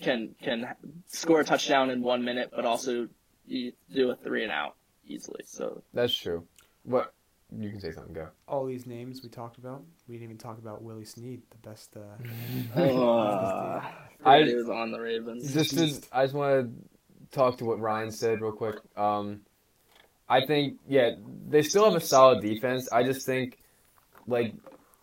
[0.00, 0.66] can can
[1.06, 3.08] score a touchdown in one minute, but also
[3.48, 5.42] do a three and out easily.
[5.46, 6.46] So That's true.
[6.84, 7.12] What
[7.58, 8.12] you can say something.
[8.12, 8.28] Go.
[8.48, 9.82] All these names we talked about.
[10.08, 11.96] We didn't even talk about Willie Snead, the best.
[11.96, 13.82] Uh, uh,
[14.24, 15.52] I- I was on the Ravens.
[15.52, 18.76] Just to, I just want to talk to what Ryan said real quick.
[18.96, 19.40] Um,
[20.28, 21.12] I think yeah,
[21.48, 22.88] they still have a solid defense.
[22.92, 23.58] I just think
[24.26, 24.54] like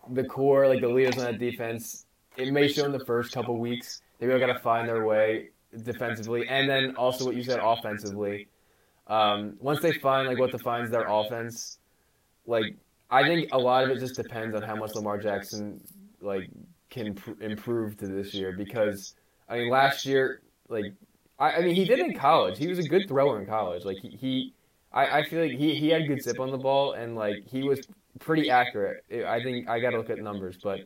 [0.10, 2.06] the core, like the leaders on that defense,
[2.38, 4.02] it may show in the first couple weeks.
[4.20, 5.50] They really got to find their way
[5.84, 8.48] defensively, and then also what you said offensively.
[9.08, 11.80] Um, once they find like what defines their offense,
[12.48, 12.76] like
[13.10, 15.80] I think a lot of it just depends on how much Lamar Jackson
[16.22, 16.50] like
[16.90, 19.14] can pr- improve to this year because
[19.48, 20.94] I mean last year like
[21.38, 23.98] I, I mean he did in college he was a good thrower in college like
[24.02, 24.54] he, he
[24.92, 27.62] I, I feel like he, he had good zip on the ball and like he
[27.64, 27.86] was
[28.20, 30.80] pretty accurate I think I got to look at numbers but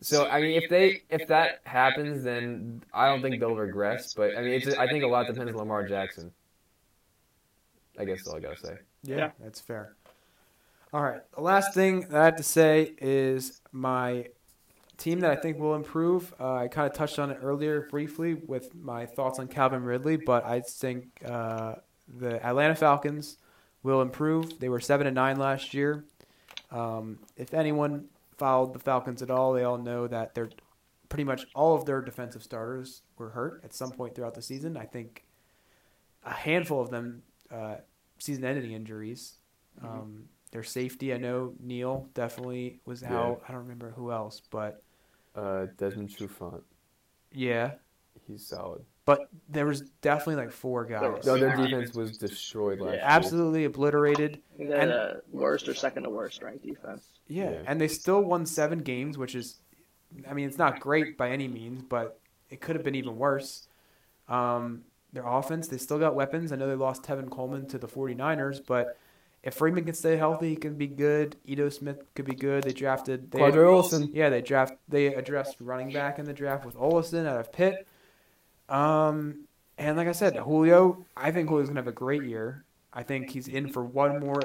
[0.00, 4.36] so I mean if they if that happens then I don't think they'll regress but
[4.36, 6.30] I mean it's I think a lot depends on Lamar Jackson
[7.98, 9.30] I guess that's all I gotta say yeah, Yeah.
[9.40, 9.94] that's fair.
[10.94, 11.22] All right.
[11.34, 14.28] The last thing that I have to say is my
[14.96, 16.32] team that I think will improve.
[16.38, 20.16] Uh, I kind of touched on it earlier briefly with my thoughts on Calvin Ridley,
[20.16, 21.74] but I think uh,
[22.06, 23.38] the Atlanta Falcons
[23.82, 24.60] will improve.
[24.60, 26.04] They were seven and nine last year.
[26.70, 28.04] Um, if anyone
[28.38, 30.50] followed the Falcons at all, they all know that they're
[31.08, 34.76] pretty much all of their defensive starters were hurt at some point throughout the season.
[34.76, 35.24] I think
[36.22, 37.78] a handful of them uh,
[38.20, 39.38] season-ending injuries.
[39.82, 43.42] Um, their safety, I know Neal definitely was out.
[43.46, 44.84] I don't remember who else, but
[45.34, 46.62] uh, Desmond Trufant
[47.32, 47.72] yeah.
[48.28, 51.26] he's solid But there was definitely like four guys.
[51.26, 52.94] no their defense was destroyed last Yeah.
[52.98, 54.40] year Absolutely obliterated.
[54.54, 57.04] I think they're worst or second to worst ranked defense.
[57.26, 57.50] Yeah.
[57.50, 57.62] Yeah.
[57.66, 59.58] and they still won seven games, which is,
[60.30, 63.66] I mean, it's not great by any means, but it could have been even worse.
[64.28, 66.52] Um, their offense, they still got weapons.
[66.52, 68.96] I know they lost Tevin Coleman to the 49ers, but
[69.44, 71.36] if Freeman can stay healthy, he can be good.
[71.44, 72.62] Ito Smith could be good.
[72.62, 73.30] They drafted.
[73.30, 74.74] They Ollison Yeah, they draft.
[74.88, 77.86] They addressed running back in the draft with Ollison out of Pitt.
[78.70, 79.44] Um,
[79.76, 81.04] and like I said, Julio.
[81.14, 82.64] I think Julio's gonna have a great year.
[82.92, 84.40] I think he's in for one more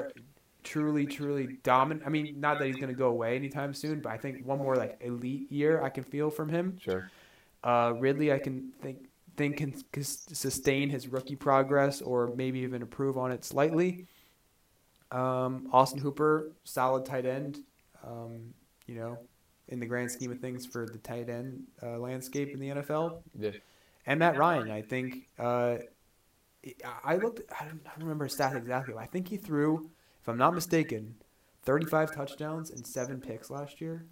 [0.64, 2.06] truly, truly dominant.
[2.06, 4.76] I mean, not that he's gonna go away anytime soon, but I think one more
[4.76, 6.76] like elite year I can feel from him.
[6.78, 7.10] sure
[7.64, 12.82] Uh, Ridley, I can think think can, can sustain his rookie progress or maybe even
[12.82, 14.06] improve on it slightly.
[15.12, 17.58] Um, Austin Hooper, solid tight end.
[18.06, 18.54] Um,
[18.86, 19.18] you know,
[19.68, 23.22] in the grand scheme of things for the tight end uh, landscape in the NFL.
[23.38, 23.50] Yeah.
[24.06, 25.28] And Matt Ryan, I think.
[25.38, 25.76] Uh,
[27.04, 27.40] I looked.
[27.58, 28.94] I don't, I don't remember his stats exactly.
[28.94, 31.14] But I think he threw, if I'm not mistaken,
[31.64, 34.04] 35 touchdowns and seven picks last year.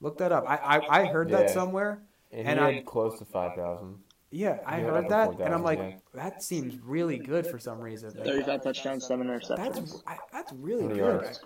[0.00, 0.44] Look that up.
[0.46, 2.02] I I, I heard that somewhere.
[2.32, 3.98] and, And he I- had close to five thousand
[4.34, 5.96] Yeah, I Yeah, heard that, 4,000, and I'm like, yeah.
[6.14, 8.12] that seems really good for some reason.
[8.16, 10.02] Like, 35 touchdowns, 7 that's interceptions.
[10.08, 11.38] I, that's really good.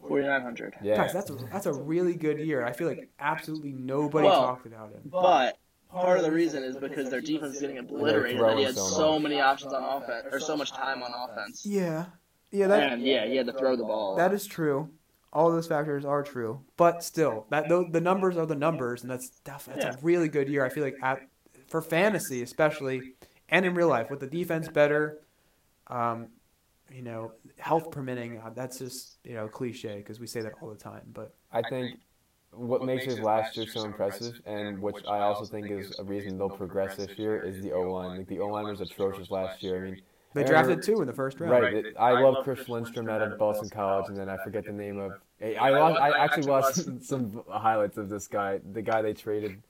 [0.00, 0.74] 4,900.
[0.82, 2.64] yeah Guys, that's a, that's a really good year.
[2.64, 5.02] I feel like absolutely nobody Well, talked about him.
[5.10, 5.58] But
[5.90, 8.40] part of the reason is because their defense is getting obliterated.
[8.40, 11.66] And he had so so many options on offense, or so much time on offense.
[11.66, 12.06] Yeah,
[12.50, 14.16] yeah, that And yeah, he had to throw the ball.
[14.16, 14.88] that is true.
[15.32, 19.10] All those factors are true, but still, that the, the numbers are the numbers, and
[19.10, 19.92] that's def- that's Yeah.
[19.94, 20.64] a really good year.
[20.64, 21.20] I feel like at
[21.68, 23.14] for fantasy especially,
[23.48, 25.18] and in real life with the defense better,
[25.88, 26.28] um,
[26.92, 28.38] you know, health permitting.
[28.38, 31.02] Uh, that's just you know cliche because we say that all the time.
[31.12, 31.98] But I think
[32.52, 36.38] what makes his last year so impressive, and which I also think is a reason
[36.38, 38.18] they'll progress this year, is the O line.
[38.18, 39.76] Like the O line was atrocious last year.
[39.78, 40.00] I mean,
[40.34, 41.52] they drafted two in the first round.
[41.52, 41.74] Right.
[41.74, 44.98] it- I love Chris Lindstrom out of Boston College, and then I forget the name
[44.98, 45.12] of.
[45.42, 49.62] I watched, I actually watched some highlights of this guy, the guy they traded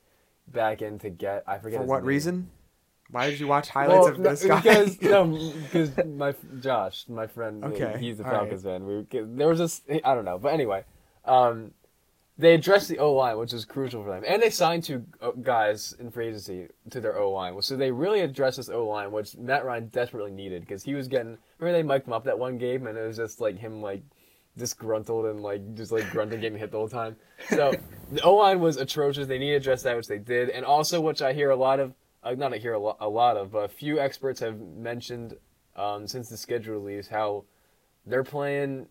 [0.51, 1.43] back in to get.
[1.47, 2.07] I forget For what name.
[2.07, 2.49] reason?
[3.09, 4.61] Why did you watch highlights Well, of no, this guy?
[4.61, 8.39] Because no, because my Josh, my friend, Okay, he's a all right.
[8.39, 8.85] Falcons fan.
[8.85, 10.83] We there was this, I don't know, but anyway,
[11.25, 11.71] um,
[12.39, 15.31] they addressed the O line, which is crucial for them, and they signed two uh,
[15.31, 17.59] guys in free agency to their O line.
[17.61, 21.07] So they really addressed this O line, which Matt Ryan desperately needed because he was
[21.07, 21.37] getting.
[21.59, 24.03] Remember they mic'd him up that one game, and it was just like him like
[24.57, 27.15] disgruntled and like just like grunting, getting hit the whole time.
[27.49, 27.73] So
[28.11, 29.27] the O line was atrocious.
[29.27, 31.79] They need to address that, which they did, and also which I hear a lot
[31.79, 31.93] of,
[32.23, 35.37] uh, not I hear a, lo- a lot of, but a few experts have mentioned
[35.75, 37.45] um, since the schedule release how
[38.05, 38.87] they're playing.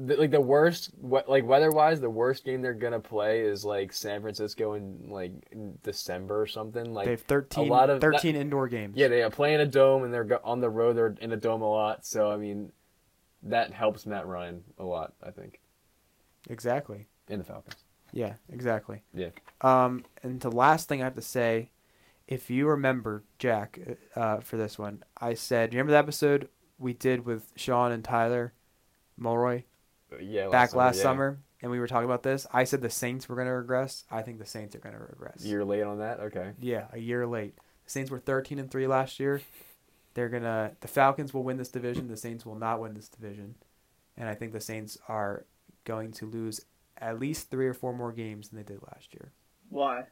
[0.00, 3.92] The, like the worst, we- like weather-wise, the worst game they're gonna play is like
[3.92, 6.94] San Francisco in like in December or something.
[6.94, 8.96] Like they have 13, lot of- 13 indoor games.
[8.96, 10.96] yeah, they are playing a dome and they're on the road.
[10.96, 12.70] They're in a dome a lot, so I mean,
[13.42, 15.14] that helps Matt Ryan a lot.
[15.22, 15.60] I think
[16.48, 17.06] exactly.
[17.28, 17.76] in the Falcons.
[18.12, 19.02] Yeah, exactly.
[19.14, 19.28] Yeah.
[19.60, 21.70] Um, and the last thing I have to say,
[22.26, 23.78] if you remember, Jack,
[24.16, 26.48] uh, for this one, I said, you remember the episode
[26.78, 28.52] we did with Sean and Tyler
[29.18, 29.64] Mulroy
[30.12, 31.02] Uh, Yeah, back last yeah.
[31.02, 32.46] summer, and we were talking about this?
[32.52, 34.04] I said the Saints were going to regress.
[34.10, 35.44] I think the Saints are going to regress.
[35.44, 36.20] You're late on that.
[36.20, 36.52] Okay.
[36.60, 37.56] Yeah, a year late.
[37.84, 39.42] The Saints were 13 and 3 last year.
[40.18, 43.08] They're going to the Falcons will win this division, the Saints will not win this
[43.08, 43.54] division.
[44.16, 45.44] And I think the Saints are
[45.84, 46.60] going to lose
[46.96, 49.30] at least 3 or 4 more games than they did last year.
[49.68, 50.06] Why?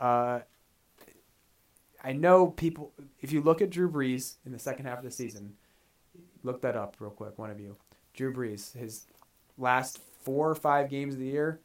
[0.00, 0.40] Uh
[2.02, 5.10] I know people if you look at Drew Brees in the second half of the
[5.10, 5.52] season,
[6.42, 7.76] look that up real quick, one of you.
[8.14, 9.04] Drew Brees, his
[9.58, 11.60] last 4 or 5 games of the year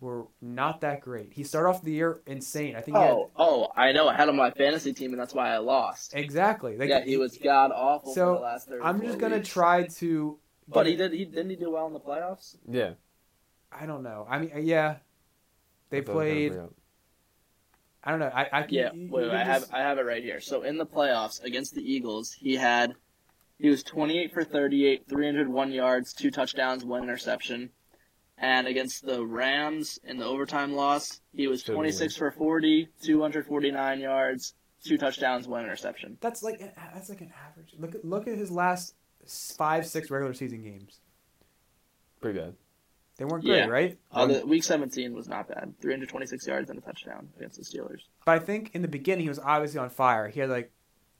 [0.00, 1.32] were not that great.
[1.32, 2.74] He started off the year insane.
[2.74, 4.08] I think he had Oh, oh, I know.
[4.08, 6.14] I had him on my fantasy team, and that's why I lost.
[6.14, 6.76] Exactly.
[6.76, 9.86] Like, yeah, he was god awful So, for the last 30 I'm just gonna try
[9.86, 10.38] to.
[10.66, 11.12] But he did.
[11.12, 12.56] He didn't he do well in the playoffs?
[12.68, 12.92] Yeah.
[13.70, 14.26] I don't know.
[14.28, 14.96] I mean, yeah,
[15.90, 16.70] they That's what I was gonna played.
[18.02, 18.30] I don't know.
[18.34, 18.90] I, I can, Yeah.
[18.94, 20.40] Wait, wait, I can have I have it right here.
[20.40, 22.94] So in the playoffs against the Eagles, he had
[23.58, 27.70] he was 28 for 38, 301 yards, two touchdowns, one interception.
[28.42, 34.54] And against the Rams in the overtime loss, he was 26 for 40, 249 yards,
[34.82, 36.16] two touchdowns, one interception.
[36.22, 37.74] That's like that's like an average.
[37.78, 38.94] Look at look at his last
[39.58, 41.00] five six regular season games.
[42.22, 42.54] Pretty bad.
[43.18, 43.66] They weren't Yeah.
[43.66, 43.98] right?
[44.10, 45.74] Uh, the, week 17 was not bad.
[45.82, 48.00] 326 yards and a touchdown against the Steelers.
[48.24, 50.28] But I think in the beginning he was obviously on fire.
[50.28, 50.72] He had like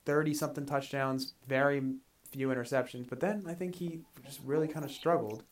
[0.06, 1.82] thirty something touchdowns, very
[2.30, 3.06] few interceptions.
[3.10, 5.44] But then I think he just really kind of struggled.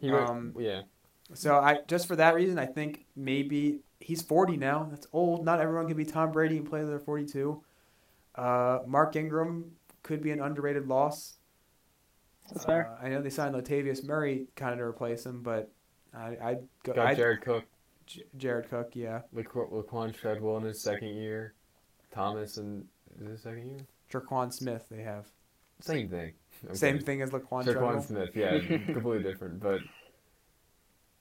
[0.00, 0.82] He went- Um, yeah.
[1.34, 4.86] So I just for that reason I think maybe he's forty now.
[4.90, 5.44] That's old.
[5.44, 7.62] Not everyone can be Tom Brady and play to their forty two.
[8.34, 9.72] Uh, Mark Ingram
[10.02, 11.34] could be an underrated loss.
[12.52, 12.96] That's fair.
[13.00, 15.70] Uh, I know they signed Latavius Murray kind of to replace him, but
[16.14, 17.64] I I'd go Got I'd- Jared Cook,
[18.06, 19.22] J- Jared Cook, yeah.
[19.34, 21.54] Laqu- Laquon Treadwell in his second year,
[22.12, 22.86] Thomas and
[23.16, 23.80] is it his second year?
[24.12, 25.26] Tre'Quan Smith they have
[25.80, 26.32] Same thing.
[26.64, 26.74] Okay.
[26.74, 27.96] same thing as Laquon Treadwell.
[27.96, 28.58] Tre'Quan Smith, yeah,
[28.92, 29.80] completely different, but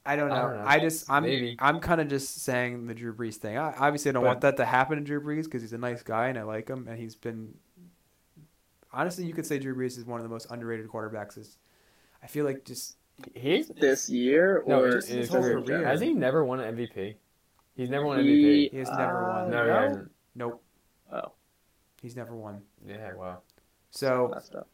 [0.06, 0.36] I don't know.
[0.36, 0.90] I I, don't know.
[0.90, 1.56] just I'm Maybe.
[1.60, 3.58] I'm kind of just saying the Drew Brees thing.
[3.58, 5.78] I obviously I don't But- want that to happen to Drew Brees because he's a
[5.78, 7.56] nice guy and I like him and he's been.
[8.94, 11.38] Honestly, you could say Drew Brees is one of the most underrated quarterbacks.
[11.38, 11.58] Is
[12.24, 12.98] I feel like just
[13.34, 15.62] he's This year no, or just his his whole career.
[15.62, 15.86] career.
[15.86, 17.16] Has he never won an MVP?
[17.76, 18.32] He's never won an He-
[18.68, 18.72] MVP.
[18.72, 19.52] he has never Uh, won.
[19.52, 20.12] No, he hasn't.
[20.36, 20.64] Nope,
[21.12, 21.32] Oh,
[22.02, 22.62] he's never won.
[22.86, 23.42] Yeah, wow.
[23.90, 24.68] So messed up.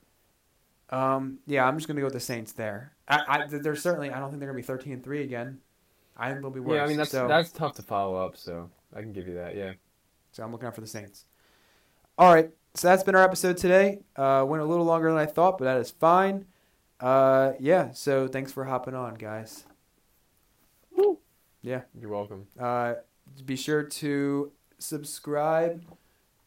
[0.92, 2.94] Um yeah, I'm just gonna go with the Saints there.
[3.08, 5.60] I, I there's certainly I don't think they're gonna be 13 and three again.
[6.18, 6.76] I think they'll be worse.
[6.76, 9.36] Yeah, I mean that's so, that's tough to follow up, so I can give you
[9.36, 9.56] that.
[9.56, 9.74] Yeah.
[10.32, 11.26] So I'm looking out for the Saints.
[12.18, 14.00] All right, so that's been our episode today.
[14.16, 16.46] Uh, went a little longer than I thought, but that is fine.
[17.02, 17.92] Uh, yeah.
[17.92, 19.66] So thanks for hopping on, guys.
[20.96, 21.20] Woo.
[21.62, 21.82] Yeah.
[22.00, 22.48] You're welcome.
[22.60, 22.96] Uh,
[23.46, 25.84] be sure to subscribe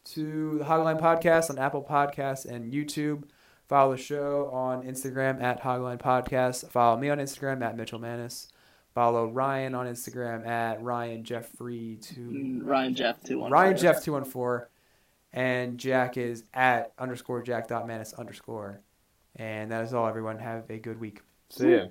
[0.05, 3.23] to the Hogline Podcast on Apple Podcasts and YouTube.
[3.67, 6.69] Follow the show on Instagram at Hogline Podcast.
[6.69, 8.49] Follow me on Instagram at Mitchell Mannas.
[8.93, 12.21] Follow Ryan on Instagram at Ryan Jeffrey two.
[12.21, 13.51] Mm, Ryan Jeff two one.
[13.51, 14.69] Ryan Jeff two one four,
[15.33, 18.81] and Jack is at underscore Jack dot Mannas underscore,
[19.35, 20.07] and that is all.
[20.07, 21.21] Everyone have a good week.
[21.49, 21.85] See ya.